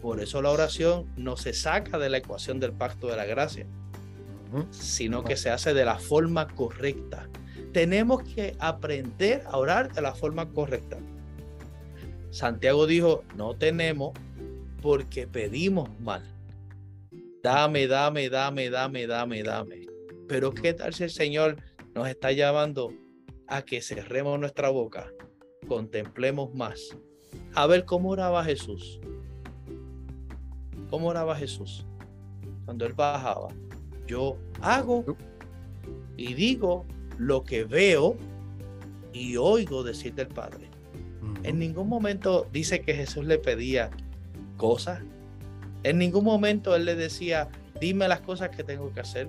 [0.00, 3.66] Por eso la oración no se saca de la ecuación del pacto de la gracia,
[4.70, 7.28] sino que se hace de la forma correcta.
[7.72, 10.98] Tenemos que aprender a orar de la forma correcta.
[12.30, 14.12] Santiago dijo, no tenemos
[14.80, 16.22] porque pedimos mal.
[17.42, 19.86] Dame, dame, dame, dame, dame, dame.
[20.28, 21.56] Pero ¿qué tal si el Señor
[21.94, 22.92] nos está llamando
[23.48, 25.10] a que cerremos nuestra boca,
[25.66, 26.96] contemplemos más?
[27.54, 29.00] A ver cómo oraba Jesús.
[30.88, 31.84] ¿Cómo oraba Jesús?
[32.64, 33.48] Cuando él bajaba,
[34.06, 35.04] yo hago
[36.16, 36.86] y digo
[37.18, 38.16] lo que veo
[39.12, 40.69] y oigo decir del Padre.
[41.42, 43.90] En ningún momento dice que Jesús le pedía
[44.56, 45.00] cosas.
[45.82, 47.48] En ningún momento él le decía,
[47.80, 49.28] dime las cosas que tengo que hacer.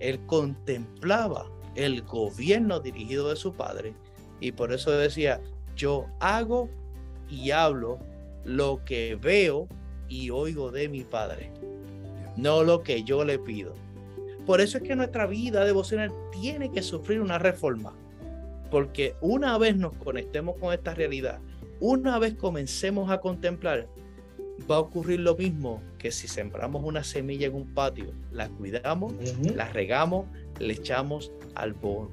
[0.00, 3.94] Él contemplaba el gobierno dirigido de su Padre
[4.40, 5.40] y por eso decía,
[5.76, 6.68] yo hago
[7.28, 7.98] y hablo
[8.44, 9.68] lo que veo
[10.08, 11.50] y oigo de mi Padre,
[12.36, 13.74] no lo que yo le pido.
[14.46, 17.94] Por eso es que nuestra vida devocional tiene que sufrir una reforma,
[18.74, 21.38] porque una vez nos conectemos con esta realidad,
[21.78, 23.86] una vez comencemos a contemplar,
[24.68, 29.14] va a ocurrir lo mismo que si sembramos una semilla en un patio, la cuidamos,
[29.54, 30.26] la regamos,
[30.58, 32.10] le echamos al bono.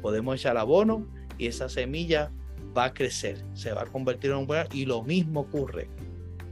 [0.00, 2.32] Podemos echar abono y esa semilla
[2.74, 5.90] va a crecer, se va a convertir en un buen y lo mismo ocurre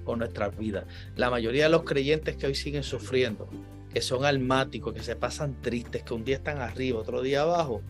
[0.05, 0.85] con nuestra vida.
[1.15, 3.49] La mayoría de los creyentes que hoy siguen sufriendo,
[3.91, 7.81] que son almáticos, que se pasan tristes, que un día están arriba, otro día abajo,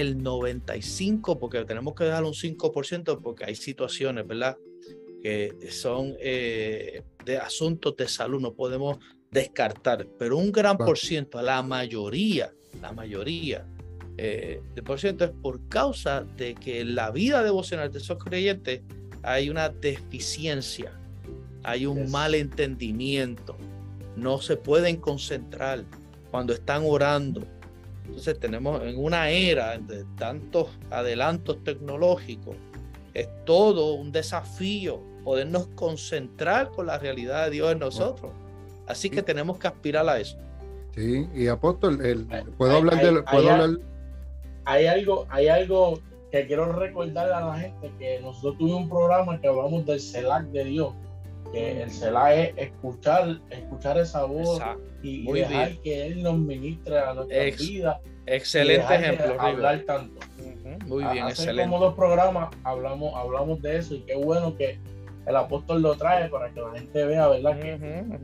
[0.00, 4.56] el 95, porque tenemos que dejar un 5%, porque hay situaciones, ¿verdad?
[5.22, 8.98] Que son eh, de asuntos de salud, no podemos
[9.30, 13.66] descartar, pero un gran por ciento, la mayoría, la mayoría
[14.18, 18.82] eh, de por ciento es por causa de que la vida devocional de esos creyentes
[19.22, 20.92] hay una deficiencia
[21.64, 23.56] hay un mal entendimiento,
[24.16, 25.84] no se pueden concentrar
[26.30, 27.46] cuando están orando.
[28.06, 32.56] Entonces tenemos en una era de tantos adelantos tecnológicos,
[33.14, 38.32] es todo un desafío podernos concentrar con la realidad de Dios en nosotros.
[38.86, 40.36] Así que tenemos que aspirar a eso.
[40.94, 41.98] Sí, y apóstol,
[42.58, 43.78] puedo hablar de hay,
[44.64, 49.40] hay algo, hay algo que quiero recordar a la gente que nosotros tuvimos un programa
[49.40, 50.92] que hablamos del CELAC de Dios
[51.52, 54.60] que el Selah es escuchar, escuchar esa voz
[55.02, 58.00] y, dejar que Él nos ministre a nuestra vida.
[58.26, 59.40] Excelente ejemplo.
[59.40, 60.20] hablar tanto.
[60.86, 61.70] Muy bien, Hace excelente.
[61.70, 64.78] como dos programas hablamos, hablamos de eso y qué bueno que
[65.26, 67.58] el apóstol lo trae para que la gente vea, ¿verdad?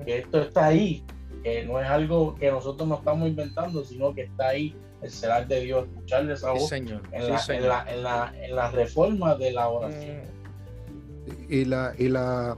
[0.05, 1.05] que, esto está ahí,
[1.45, 5.47] que no es algo que nosotros nos estamos inventando, sino que está ahí el celar
[5.47, 7.03] de Dios, escucharle esa voz señor.
[7.13, 10.23] En, la, En, la, en, la, en, la, reforma de la oración.
[11.49, 12.57] Y la, y la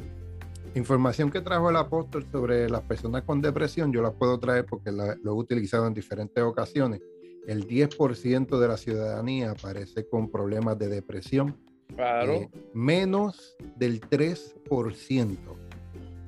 [0.74, 4.92] información que trajo el apóstol sobre las personas con depresión, yo la puedo traer porque
[4.92, 7.00] lo he utilizado en diferentes ocasiones.
[7.46, 11.56] El 10% de la ciudadanía aparece con problemas de depresión.
[11.94, 12.33] Claro.
[12.33, 15.38] Eh, menos del 3%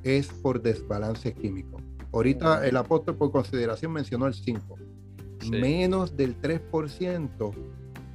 [0.02, 1.80] es por desbalance químico.
[2.12, 2.64] Ahorita mm.
[2.64, 4.60] el apóstol por consideración mencionó el 5%.
[5.50, 7.52] Menos del 3%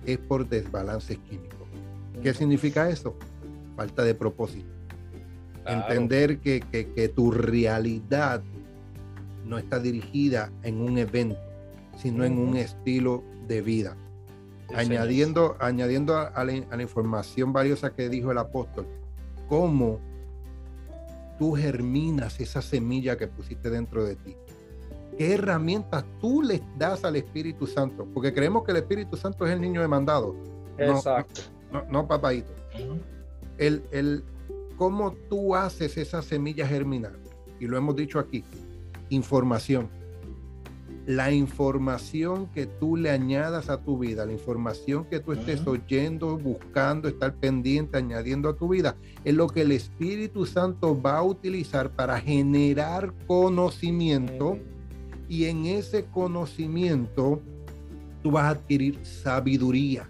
[0.05, 1.67] es por desbalance químico.
[2.21, 3.15] ¿Qué significa eso?
[3.75, 4.76] Falta de propósito
[5.67, 8.41] Entender que, que, tu realidad
[9.45, 11.39] no está dirigida en un evento,
[11.97, 13.97] sino en un estilo de vida.
[14.75, 18.85] añadiendo añadiendo a, la, información valiosa que dijo el apóstol,
[19.47, 19.99] cómo
[21.39, 24.35] tú germinas esa semilla que pusiste dentro de ti.
[25.17, 28.07] ¿Qué herramientas tú le das al Espíritu Santo?
[28.13, 30.35] Porque creemos que el Espíritu Santo es el niño demandado.
[30.77, 31.41] Exacto.
[31.71, 32.53] No, no, no papadito.
[33.57, 34.23] el, el,
[34.78, 37.19] ¿Cómo tú haces esa semilla germinar?
[37.60, 38.44] Y lo hemos dicho aquí,
[39.10, 39.90] información.
[41.08, 46.38] la información que tú le añadas a tu vida, la información que tú estés oyendo,
[46.38, 51.23] buscando, estar pendiente, añadiendo a tu vida, es lo que el Espíritu Santo va a
[51.23, 54.60] utilizar para generar conocimiento
[55.30, 57.42] y en ese conocimiento
[58.21, 60.10] tú vas a adquirir sabiduría.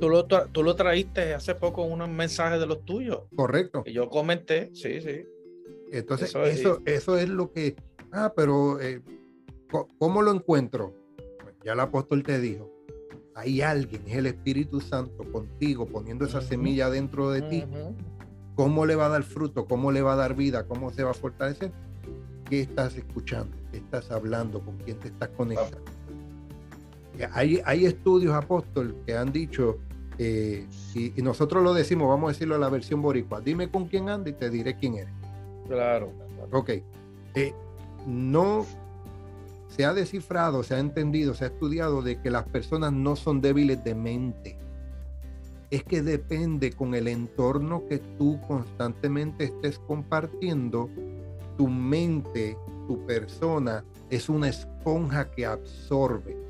[0.00, 3.22] Tú lo, tú lo traíste hace poco en unos mensajes de los tuyos.
[3.34, 3.82] Correcto.
[3.86, 5.26] Y yo comenté, sí, sí.
[5.92, 7.76] Entonces, eso, eso, eso es lo que,
[8.10, 9.00] ah, pero eh,
[9.98, 10.94] ¿Cómo lo encuentro?
[11.64, 12.70] Ya el apóstol te dijo,
[13.34, 17.64] hay alguien, es el Espíritu Santo contigo, poniendo esa semilla dentro de ti.
[18.54, 19.66] ¿Cómo le va a dar fruto?
[19.66, 20.66] ¿Cómo le va a dar vida?
[20.68, 21.72] ¿Cómo se va a fortalecer?
[22.48, 23.56] ¿Qué estás escuchando?
[23.72, 24.60] ¿Qué estás hablando?
[24.60, 25.82] ¿Con quién te estás conectando?
[27.32, 29.78] Hay, hay estudios, apóstol, que han dicho,
[30.18, 34.08] eh, y, nosotros lo decimos, vamos a decirlo a la versión boricua, dime con quién
[34.08, 35.14] anda y te diré quién eres.
[35.68, 36.12] Claro.
[36.52, 36.70] Ok.
[37.34, 37.52] Eh,
[38.06, 38.66] no
[39.68, 43.40] se ha descifrado, se ha entendido, se ha estudiado de que las personas no son
[43.40, 44.56] débiles de mente.
[45.70, 50.88] Es que depende con el entorno que tú constantemente estés compartiendo,
[51.56, 52.56] tu mente,
[52.86, 56.43] tu persona es una esponja que absorbe.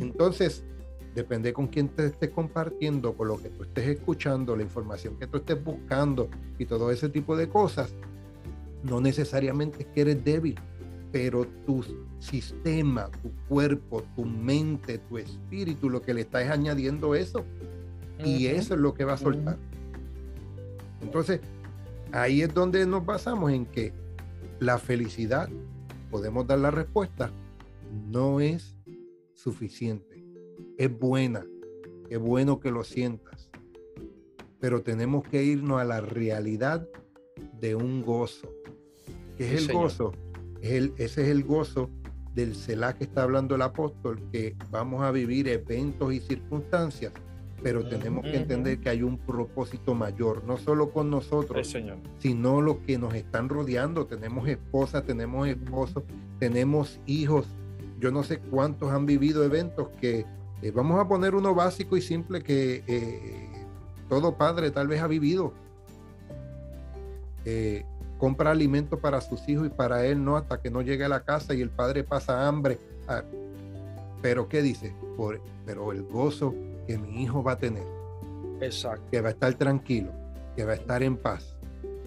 [0.00, 0.64] Entonces,
[1.14, 5.26] depende con quién te estés compartiendo, con lo que tú estés escuchando, la información que
[5.26, 6.28] tú estés buscando
[6.58, 7.92] y todo ese tipo de cosas,
[8.82, 10.58] no necesariamente es que eres débil
[11.12, 11.84] pero tu
[12.18, 17.44] sistema, tu cuerpo, tu mente, tu espíritu, lo que le estás añadiendo eso.
[18.24, 19.56] Y eso es lo que va a soltar.
[21.00, 21.40] Entonces,
[22.12, 23.92] ahí es donde nos basamos en que
[24.58, 25.48] la felicidad,
[26.10, 27.30] podemos dar la respuesta,
[28.08, 28.76] no es
[29.42, 30.24] suficiente.
[30.76, 31.46] Es buena,
[32.08, 33.50] es bueno que lo sientas,
[34.58, 36.86] pero tenemos que irnos a la realidad
[37.58, 38.52] de un gozo.
[39.36, 40.12] ¿Qué es el gozo?
[40.60, 41.88] ese es el gozo
[42.34, 47.12] del Selah que está hablando el apóstol, que vamos a vivir eventos y circunstancias,
[47.62, 51.74] pero tenemos que entender que hay un propósito mayor, no solo con nosotros,
[52.18, 54.06] sino los que nos están rodeando.
[54.06, 56.04] Tenemos esposas, tenemos esposos,
[56.38, 57.46] tenemos hijos.
[58.00, 60.24] Yo no sé cuántos han vivido eventos que
[60.62, 63.66] eh, vamos a poner uno básico y simple que eh,
[64.08, 65.52] todo padre tal vez ha vivido.
[67.44, 67.84] Eh,
[68.18, 71.24] compra alimento para sus hijos y para él no hasta que no llegue a la
[71.24, 72.78] casa y el padre pasa hambre.
[73.06, 73.22] Ah,
[74.22, 74.94] pero ¿qué dice?
[75.16, 76.54] Por, pero el gozo
[76.86, 77.84] que mi hijo va a tener.
[78.60, 79.04] Exacto.
[79.10, 80.10] Que va a estar tranquilo,
[80.56, 81.56] que va a estar en paz.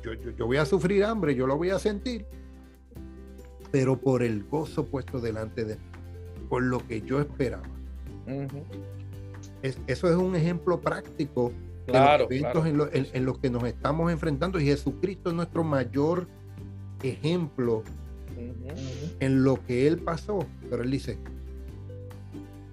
[0.04, 2.26] Yo, yo, voy a sufrir hambre, yo lo voy a sentir,
[3.74, 5.82] pero por el gozo puesto delante de mí,
[6.48, 7.64] por lo que yo esperaba.
[9.88, 11.52] eso es un ejemplo práctico
[11.88, 16.28] claro, En, los que nos estamos enfrentando y Jesucristo es nuestro mayor
[17.02, 17.82] ejemplo
[19.20, 20.46] en lo que él pasó.
[20.70, 21.18] Pero él dice,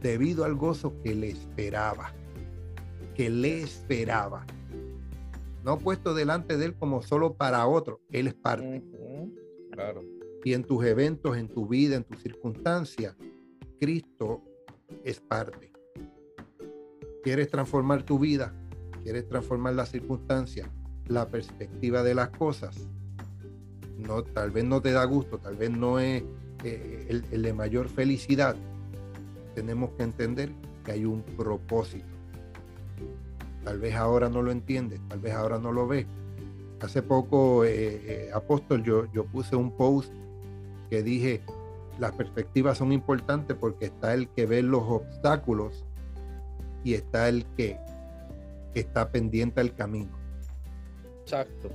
[0.02, 2.12] debido al gozo que le esperaba,
[3.14, 4.44] que le esperaba,
[5.64, 8.82] no puesto delante de él como solo para otro, él es parte.
[9.72, 10.19] Claro.
[10.44, 13.14] Y en tus eventos, en tu vida, en tus circunstancias,
[13.78, 14.42] Cristo
[15.04, 15.72] es parte.
[17.22, 18.54] ¿Quieres transformar tu vida?
[19.02, 20.70] quieres transformar la circunstancia,
[21.06, 22.88] la perspectiva de las cosas,
[23.98, 26.22] no, tal vez no te da gusto, tal vez no es
[26.64, 28.56] eh, el, de mayor felicidad,
[29.54, 30.50] tenemos que entender
[30.84, 32.06] que hay un propósito.
[33.64, 36.06] Tal vez ahora no lo entiendes, tal vez ahora no lo ves.
[36.80, 37.68] Hace poco, eh,
[38.04, 40.10] eh, Apóstol, yo, yo puse un post
[40.90, 41.40] que dije,
[41.98, 45.84] las perspectivas son importantes porque está el que ve los obstáculos
[46.84, 47.78] y está el que
[48.74, 50.10] está pendiente al camino.
[51.22, 51.70] Exacto.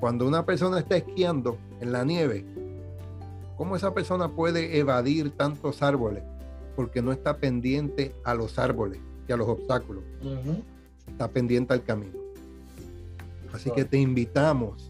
[0.00, 2.44] Cuando una persona está esquiando en la nieve,
[3.56, 6.22] ¿cómo esa persona puede evadir tantos árboles?
[6.74, 10.04] Porque no está pendiente a los árboles y a los obstáculos.
[11.08, 12.18] Está pendiente al camino.
[13.54, 14.88] Así que te invitamos,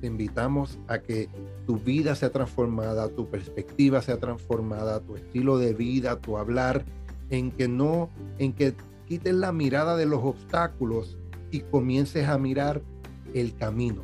[0.00, 1.28] te invitamos a que
[1.68, 6.82] tu vida sea transformada, tu perspectiva sea transformada, tu estilo de vida, tu hablar,
[7.28, 8.08] en que no,
[8.38, 8.72] en que
[9.06, 11.18] quites la mirada de los obstáculos
[11.50, 12.80] y comiences a mirar
[13.34, 14.02] el camino.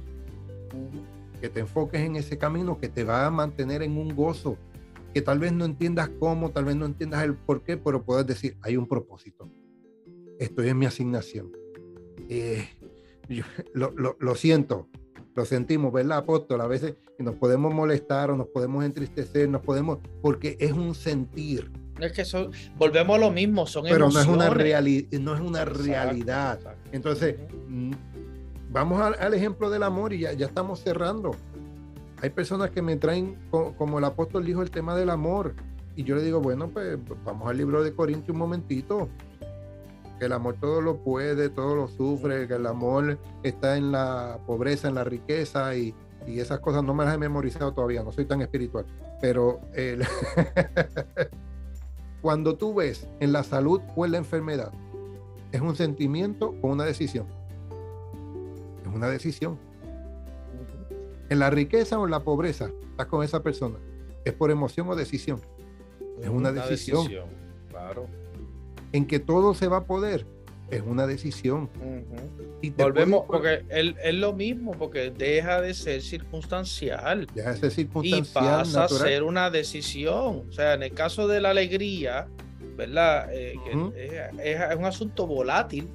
[1.40, 4.58] Que te enfoques en ese camino que te va a mantener en un gozo,
[5.14, 8.26] que tal vez no entiendas cómo, tal vez no entiendas el por qué, pero puedes
[8.26, 9.50] decir, hay un propósito.
[10.38, 11.50] Estoy en mi asignación.
[12.28, 12.68] Eh,
[13.72, 14.86] lo, siento,
[15.34, 16.60] lo sentimos, ¿verdad, apóstol?
[16.60, 21.70] A veces nos podemos molestar o nos podemos entristecer, nos podemos, porque es un sentir
[22.00, 25.64] es que son, volvemos a lo mismo, son Pero no es una, no es una
[25.64, 26.58] realidad.
[26.92, 27.36] Entonces,
[27.68, 27.92] mm,
[28.70, 31.32] vamos al, ejemplo del amor y ya, ya estamos cerrando.
[32.20, 35.54] hay personas que me traen, como el apóstol dijo, el tema del amor.
[35.96, 39.08] Y yo le digo, bueno, pues vamos al libro de Corintios un momentito.
[40.24, 44.38] Que el amor todo lo puede, todo lo sufre, que el amor está en la
[44.46, 45.94] pobreza, en la riqueza y,
[46.26, 48.86] y esas cosas no me las he memorizado todavía, no soy tan espiritual.
[49.20, 49.60] Pero
[52.22, 54.72] cuando tú ves en la salud o en la enfermedad,
[55.52, 57.26] es un sentimiento o una decisión.
[58.80, 59.58] Es una decisión.
[61.28, 63.76] En la riqueza o en la pobreza, estás con esa persona.
[64.24, 65.42] ¿Es por emoción o decisión?
[66.22, 67.08] Es una, decisión.
[67.68, 68.23] Claro.
[68.94, 70.24] En que todo se va a poder,
[70.70, 71.68] es una decisión.
[72.62, 77.26] y Volvemos, porque es, lo mismo, porque deja de ser circunstancial.
[77.34, 78.44] Deja de ser circunstancial.
[78.44, 80.44] Y pasa a ser una decisión.
[80.48, 82.28] O sea, en el caso de la alegría,
[82.76, 83.28] ¿verdad?
[83.32, 83.56] Eh,
[84.44, 85.88] es, un asunto volátil.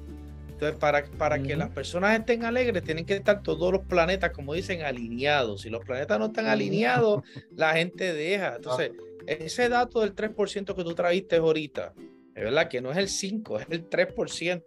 [0.50, 4.52] Entonces, para, para que las personas estén alegres, tienen que estar todos los planetas, como
[4.52, 5.62] dicen, alineados.
[5.62, 7.22] Si los planetas no están alineados,
[7.56, 8.56] la gente deja.
[8.56, 8.92] Entonces,
[9.26, 11.94] ese dato del 3% que tú trajiste ahorita,
[12.34, 14.64] es verdad que no es el 5, es el 3%.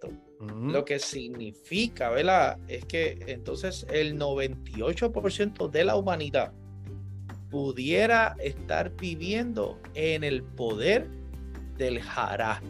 [0.72, 2.60] Lo que significa, ¿verdad?
[2.68, 6.52] Es que entonces el 98% de la humanidad
[7.50, 11.08] pudiera estar viviendo en el poder
[11.78, 12.62] del jará,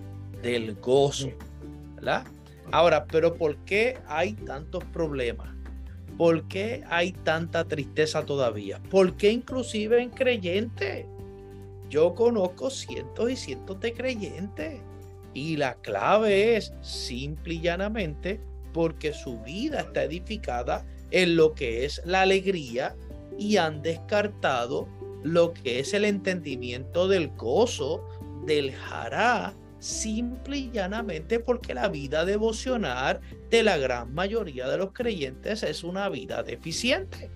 [0.43, 1.29] del gozo,
[1.95, 2.25] ¿verdad?
[2.71, 5.49] Ahora, pero ¿por qué hay tantos problemas?
[6.17, 8.81] ¿Por qué hay tanta tristeza todavía?
[8.91, 11.07] ¿Por qué inclusive en creyentes?
[11.93, 14.81] Yo conozco cientos y cientos de creyentes
[15.35, 18.41] y la clave es simple y llanamente
[18.73, 22.95] porque su vida está edificada en lo que es la alegría
[23.37, 24.87] y han descartado
[25.21, 28.03] lo que es el entendimiento del gozo,
[28.47, 33.21] del jará, simple y llanamente porque la vida devocional
[33.51, 37.29] de la gran mayoría de los creyentes es una vida deficiente.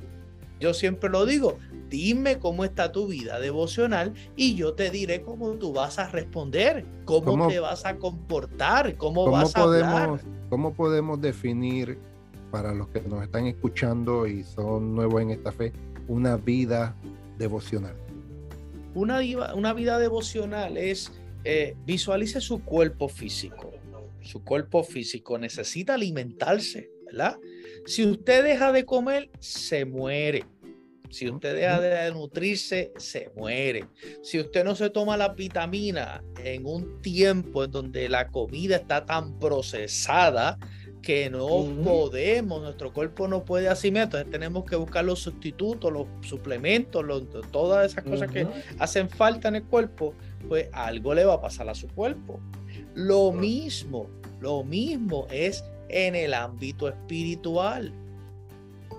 [0.59, 1.57] Yo siempre lo digo,
[1.89, 6.85] dime cómo está tu vida devocional y yo te diré cómo tú vas a responder,
[7.05, 10.21] cómo, te vas a comportar, cómo, vas a podemos, hablar.
[10.49, 11.97] ¿Cómo podemos definir
[12.51, 15.73] para los que nos están escuchando y son nuevos en esta fe
[16.07, 16.95] una vida
[17.37, 17.95] devocional?
[18.95, 19.19] Una,
[19.53, 21.11] una vida devocional es
[21.43, 23.71] eh, visualice su cuerpo físico.
[24.21, 27.37] Su cuerpo físico necesita alimentarse, ¿verdad?
[27.85, 30.45] Si usted deja de comer, se muere.
[31.09, 33.87] Si usted deja de nutrirse, se muere.
[34.21, 39.05] Si usted no se toma la vitamina en un tiempo en donde la comida está
[39.05, 40.57] tan procesada
[41.01, 41.47] que no
[41.83, 47.05] podemos, nuestro cuerpo no puede asimilar, entonces tenemos que buscar los sustitutos, los suplementos,
[47.51, 48.45] todas esas cosas que
[48.77, 50.13] hacen falta en el cuerpo,
[50.49, 52.41] pues algo le va a pasar a su cuerpo.
[52.93, 54.09] Lo mismo,
[54.41, 57.93] lo mismo es en el ámbito espiritual.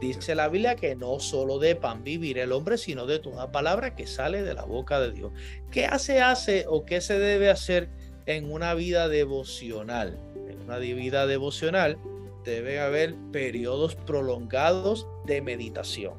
[0.01, 3.97] Dice la Biblia que no solo de pan vivir el hombre, sino de toda palabra
[3.97, 5.33] que sale de la boca de Dios.
[5.73, 7.89] ¿Qué hace, hace o qué se debe hacer
[8.27, 10.19] en una vida devocional?
[10.49, 11.99] En una vida devocional
[12.45, 16.15] debe haber periodos prolongados de meditación,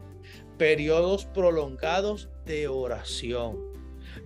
[0.57, 3.57] periodos prolongados de oración,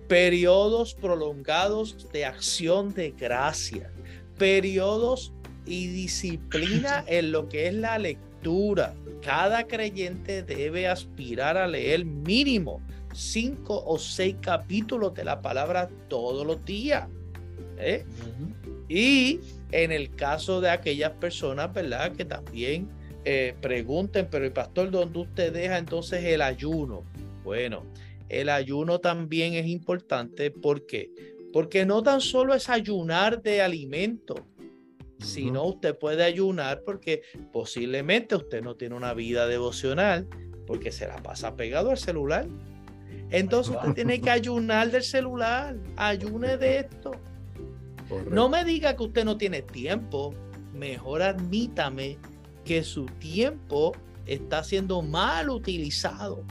[0.08, 3.92] periodos prolongados de acción de gracia,
[4.36, 5.32] periodos
[5.66, 8.94] y disciplina en lo que es la lectura.
[9.22, 12.80] Cada creyente debe aspirar a leer mínimo
[13.14, 17.08] cinco o seis capítulos de la palabra todos los días.
[17.78, 18.04] ¿eh?
[18.88, 19.40] Y
[19.70, 22.12] en el caso de aquellas personas, ¿verdad?
[22.12, 22.88] Que también
[23.24, 27.04] eh, pregunten, pero el pastor, ¿dónde usted deja entonces el ayuno?
[27.42, 27.84] Bueno,
[28.28, 30.50] el ayuno también es importante.
[30.50, 31.10] ¿Por qué?
[31.52, 34.34] Porque no tan solo es ayunar de alimento,
[35.18, 40.28] si no, usted puede ayunar porque posiblemente usted no tiene una vida devocional
[40.66, 42.46] porque se la pasa pegado al celular.
[43.30, 45.76] Entonces usted tiene que ayunar del celular.
[45.96, 47.12] Ayune de esto.
[48.30, 50.34] No me diga que usted no tiene tiempo.
[50.72, 52.18] Mejor admítame
[52.64, 53.92] que su tiempo
[54.26, 56.42] está siendo mal utilizado.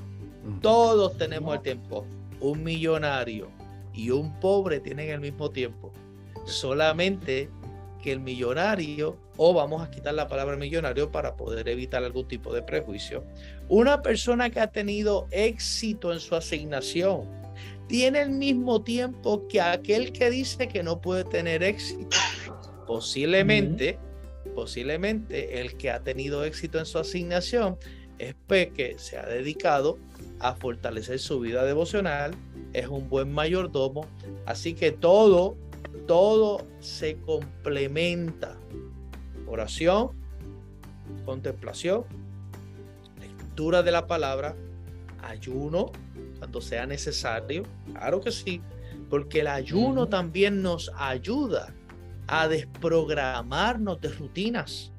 [0.61, 2.05] Todos tenemos el tiempo.
[2.39, 3.49] Un millonario
[3.93, 5.91] y un pobre tienen el mismo tiempo.
[6.45, 7.49] Solamente
[8.04, 12.54] que el millonario, o vamos a quitar la palabra millonario para poder evitar algún tipo
[12.54, 13.24] de prejuicio,
[13.70, 17.28] una persona que ha tenido éxito en su asignación,
[17.88, 22.18] tiene el mismo tiempo que aquel que dice que no puede tener éxito.
[22.86, 23.97] Posiblemente,
[24.54, 27.78] posiblemente el que ha tenido éxito en su asignación
[28.20, 29.97] es que se ha dedicado
[30.39, 32.36] a fortalecer su vida devocional,
[32.74, 34.06] es un buen mayordomo,
[34.45, 35.56] así que todo
[36.08, 38.58] todo se complementa.
[39.48, 40.12] Oración,
[41.26, 42.06] contemplación,
[43.20, 44.56] lectura de la palabra,
[45.22, 45.91] ayuno
[46.39, 48.62] cuando sea necesario, claro que sí,
[49.10, 51.74] porque el ayuno también nos ayuda
[52.28, 54.91] a desprogramarnos de rutinas.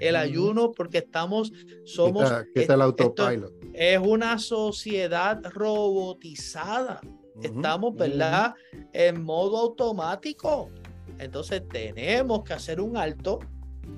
[0.00, 1.52] El ayuno porque estamos,
[1.84, 2.30] somos...
[2.52, 3.52] ¿Qué el autopilot?
[3.74, 7.00] es una sociedad robotizada.
[7.42, 8.54] Estamos, ¿verdad?
[8.92, 10.70] En modo automático.
[11.18, 13.40] Entonces tenemos que hacer un alto,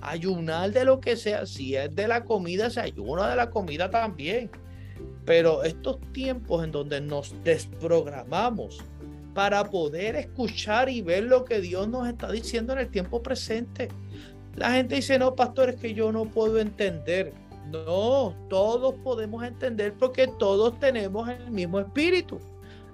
[0.01, 1.47] ayunar de lo que sea.
[1.47, 4.51] Si es de la comida, se ayuna de la comida también.
[5.25, 8.79] Pero estos tiempos en donde nos desprogramamos
[9.35, 13.89] para poder escuchar y ver lo que Dios nos está diciendo en el tiempo presente.
[14.55, 17.35] La gente dice, no, pastor, es que yo no puedo entender.
[17.71, 22.41] No, todos podemos entender porque todos tenemos el mismo espíritu.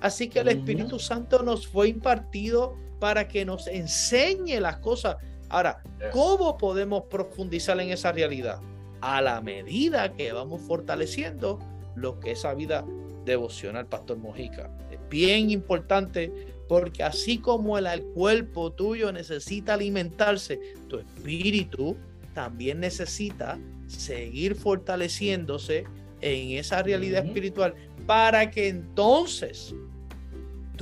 [0.03, 5.17] Así que el Espíritu Santo nos fue impartido para que nos enseñe las cosas.
[5.49, 5.81] Ahora,
[6.11, 8.61] ¿cómo podemos profundizar en esa realidad?
[9.01, 11.61] A la medida que vamos fortaleciendo
[11.95, 12.85] lo que esa vida
[13.25, 14.77] devocional, Pastor Mojica.
[14.91, 16.33] Es bien importante
[16.69, 21.97] porque así como el, el cuerpo tuyo necesita alimentarse, tu espíritu
[22.35, 25.85] también necesita seguir fortaleciéndose
[26.21, 27.75] en esa realidad espiritual
[28.05, 29.75] para que entonces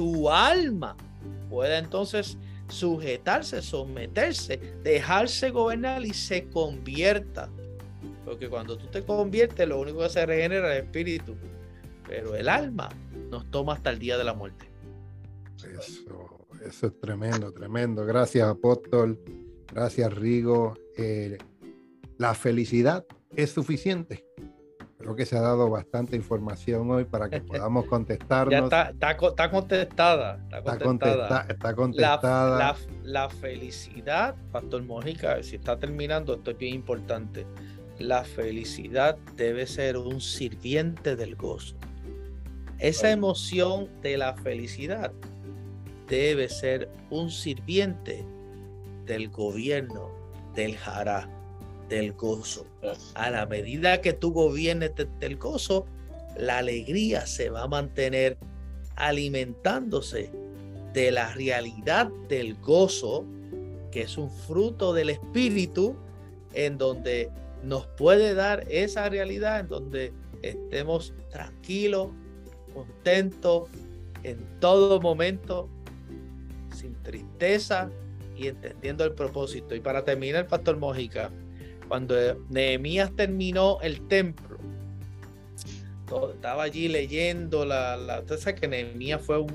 [0.01, 0.97] tu alma
[1.51, 2.39] pueda entonces
[2.69, 7.51] sujetarse, someterse, dejarse gobernar y se convierta.
[8.25, 11.37] Porque cuando tú te conviertes, lo único que se regenera es el espíritu.
[12.09, 12.89] Pero el alma
[13.29, 14.71] nos toma hasta el día de la muerte.
[15.59, 18.07] Eso, eso es tremendo, tremendo.
[18.07, 19.21] Gracias, apóstol.
[19.71, 20.79] Gracias, Rigo.
[20.97, 21.37] Eh,
[22.17, 23.05] la felicidad
[23.37, 24.25] es suficiente.
[25.01, 28.53] Creo que se ha dado bastante información hoy para que podamos contestarnos.
[28.53, 30.39] Ya está, está, contestada.
[30.53, 31.47] Está contestada.
[31.49, 32.77] Está, contestada.
[33.03, 37.47] La, felicidad, Pastor Mojica, si está terminando, esto es bien importante.
[37.99, 41.77] La felicidad debe ser un sirviente del gozo.
[42.79, 45.13] Esa emoción de la felicidad
[46.09, 48.27] debe ser un sirviente
[49.07, 50.11] del gobierno
[50.55, 51.29] del jará
[51.89, 52.67] del gozo.
[53.15, 55.87] A la medida que tú gobiernes del gozo,
[56.39, 58.39] la alegría se va a mantener
[58.97, 60.31] alimentándose
[60.93, 63.25] de la realidad del gozo,
[63.91, 65.97] que es un fruto del espíritu,
[66.55, 67.31] en donde
[67.63, 70.13] nos puede dar esa realidad, en donde
[70.43, 72.09] estemos tranquilos,
[72.73, 73.69] contentos
[74.23, 75.69] en todo momento,
[76.75, 77.91] sin tristeza
[78.37, 79.75] y entendiendo el propósito.
[79.75, 81.31] Y para terminar, Pastor Mojica,
[81.91, 82.15] cuando
[82.51, 84.59] Nehemías terminó el templo,
[86.33, 88.23] estaba allí leyendo la, la
[88.55, 89.51] que Nehemías fue un,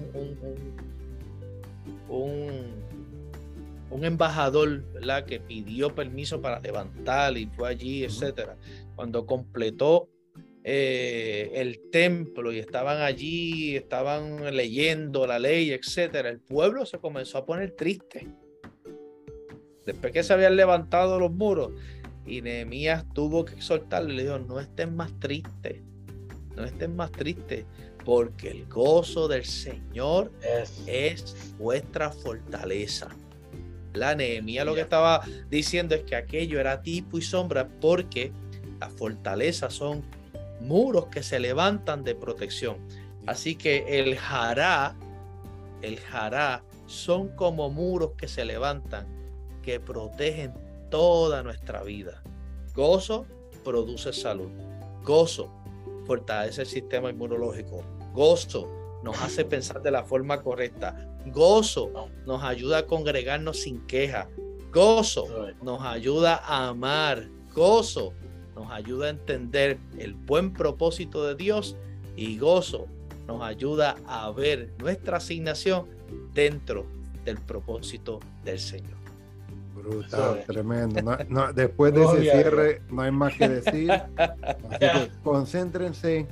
[2.10, 2.74] un,
[3.90, 5.24] un, embajador ¿verdad?
[5.24, 8.58] que pidió permiso para levantar y fue allí, etcétera.
[8.98, 10.10] Cuando completó
[10.66, 17.38] eh, el templo y estaban allí, estaban leyendo la ley, etcétera, el pueblo se comenzó
[17.38, 18.28] a poner triste.
[19.86, 21.72] Después que se habían levantado los muros,
[22.26, 25.82] y Nehemías tuvo que exhortarle, le dijo, no estén más tristes,
[26.56, 27.66] no estén más tristes,
[28.04, 30.32] porque el gozo del Señor
[30.88, 33.10] es, vuestra fortaleza.
[33.94, 38.32] La Nehemías lo que estaba diciendo es que aquello era tipo y sombra porque
[38.80, 40.04] las fortalezas son
[40.60, 42.78] muros que se levantan de protección.
[43.26, 44.96] Así que el jará,
[45.82, 49.08] el jará son como muros que se levantan,
[49.64, 50.54] que protegen
[50.90, 52.24] toda nuestra vida.
[52.74, 53.26] Gozo
[53.64, 54.50] produce salud.
[55.04, 55.52] Gozo
[56.06, 57.84] fortalece el sistema inmunológico.
[58.14, 58.70] Gozo
[59.04, 60.96] nos hace pensar de la forma correcta.
[61.28, 64.30] Gozo nos ayuda a congregarnos sin queja.
[64.72, 65.26] Gozo
[65.62, 67.28] nos ayuda a amar.
[67.54, 68.14] Gozo
[68.56, 71.76] nos ayuda a entender el buen propósito de Dios
[72.16, 72.88] y gozo
[73.28, 75.88] nos ayuda a ver nuestra asignación
[76.34, 76.86] dentro
[77.24, 79.05] del propósito del Señor.
[79.86, 81.18] Brutal, tremendo.
[81.54, 83.92] después de ese cierre no hay más que decir.
[85.24, 86.28] concéntrense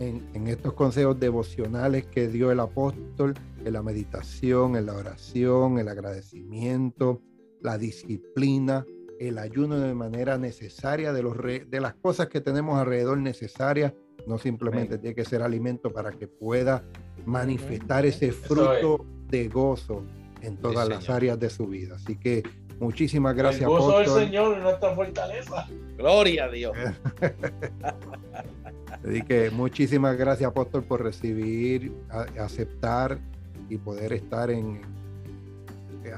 [0.00, 3.34] en, estos consejos devocionales que dio el apóstol,
[3.64, 7.20] en la meditación, en la oración, el agradecimiento,
[7.60, 8.86] la disciplina,
[9.18, 13.92] el ayuno de manera necesaria, de, los de las cosas que tenemos alrededor necesarias.
[14.26, 16.84] No simplemente tiene que ser alimento para que pueda
[17.24, 20.04] manifestar ese fruto de gozo
[20.42, 21.96] en todas las áreas de su vida.
[21.96, 22.42] Así que
[22.80, 23.62] Muchísimas gracias.
[23.62, 25.66] El gozo del Señor y nuestra fortaleza.
[25.96, 26.76] Gloria a Dios.
[29.04, 31.92] Así que muchísimas gracias, apóstol, por recibir,
[32.38, 33.18] aceptar
[33.68, 34.80] y poder estar en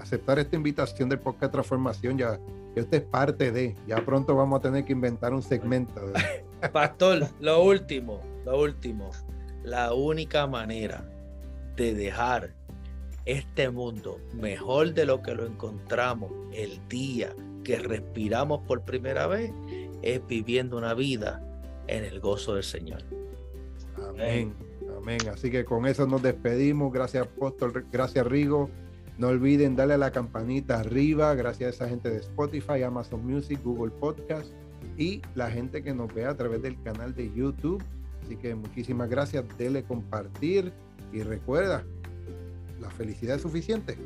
[0.00, 2.18] aceptar esta invitación del podcast Transformación.
[2.18, 2.38] Ya,
[2.74, 3.74] que usted es parte de.
[3.86, 6.00] Ya pronto vamos a tener que inventar un segmento.
[6.72, 9.10] Pastor, lo último, lo último.
[9.62, 11.04] la única manera
[11.76, 12.54] de dejar
[13.30, 19.52] este mundo mejor de lo que lo encontramos el día que respiramos por primera vez
[20.02, 21.40] es viviendo una vida
[21.86, 23.02] en el gozo del Señor.
[24.08, 24.54] Amén.
[24.96, 25.20] Amén.
[25.32, 26.92] Así que con eso nos despedimos.
[26.92, 27.86] Gracias, Apóstol.
[27.92, 28.68] Gracias, Rigo.
[29.18, 31.34] No olviden darle a la campanita arriba.
[31.34, 34.50] Gracias a esa gente de Spotify, Amazon Music, Google Podcast
[34.96, 37.82] y la gente que nos ve a través del canal de YouTube.
[38.22, 39.44] Así que muchísimas gracias.
[39.56, 40.72] Dele compartir
[41.12, 41.84] y recuerda,
[42.80, 43.96] la felicidad es suficiente.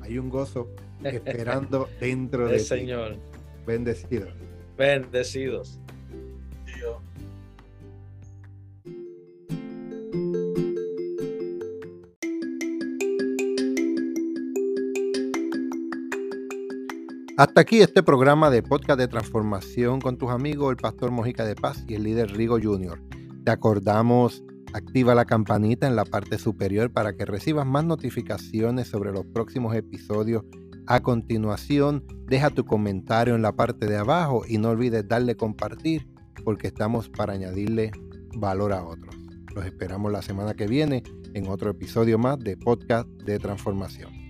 [0.00, 0.68] Hay un gozo
[1.04, 3.16] esperando dentro de Señor.
[3.66, 4.34] Bendecidos.
[4.76, 5.78] Bendecidos.
[17.38, 21.56] Hasta aquí este programa de podcast de transformación con tus amigos, el pastor Mojica de
[21.56, 23.00] Paz y el líder Rigo Jr.
[23.44, 29.12] Te acordamos, activa la campanita en la parte superior para que recibas más notificaciones sobre
[29.12, 30.44] los próximos episodios.
[30.86, 36.08] A continuación, deja tu comentario en la parte de abajo y no olvides darle compartir
[36.44, 37.92] porque estamos para añadirle
[38.36, 39.14] valor a otros.
[39.54, 41.02] Los esperamos la semana que viene
[41.34, 44.21] en otro episodio más de podcast de transformación.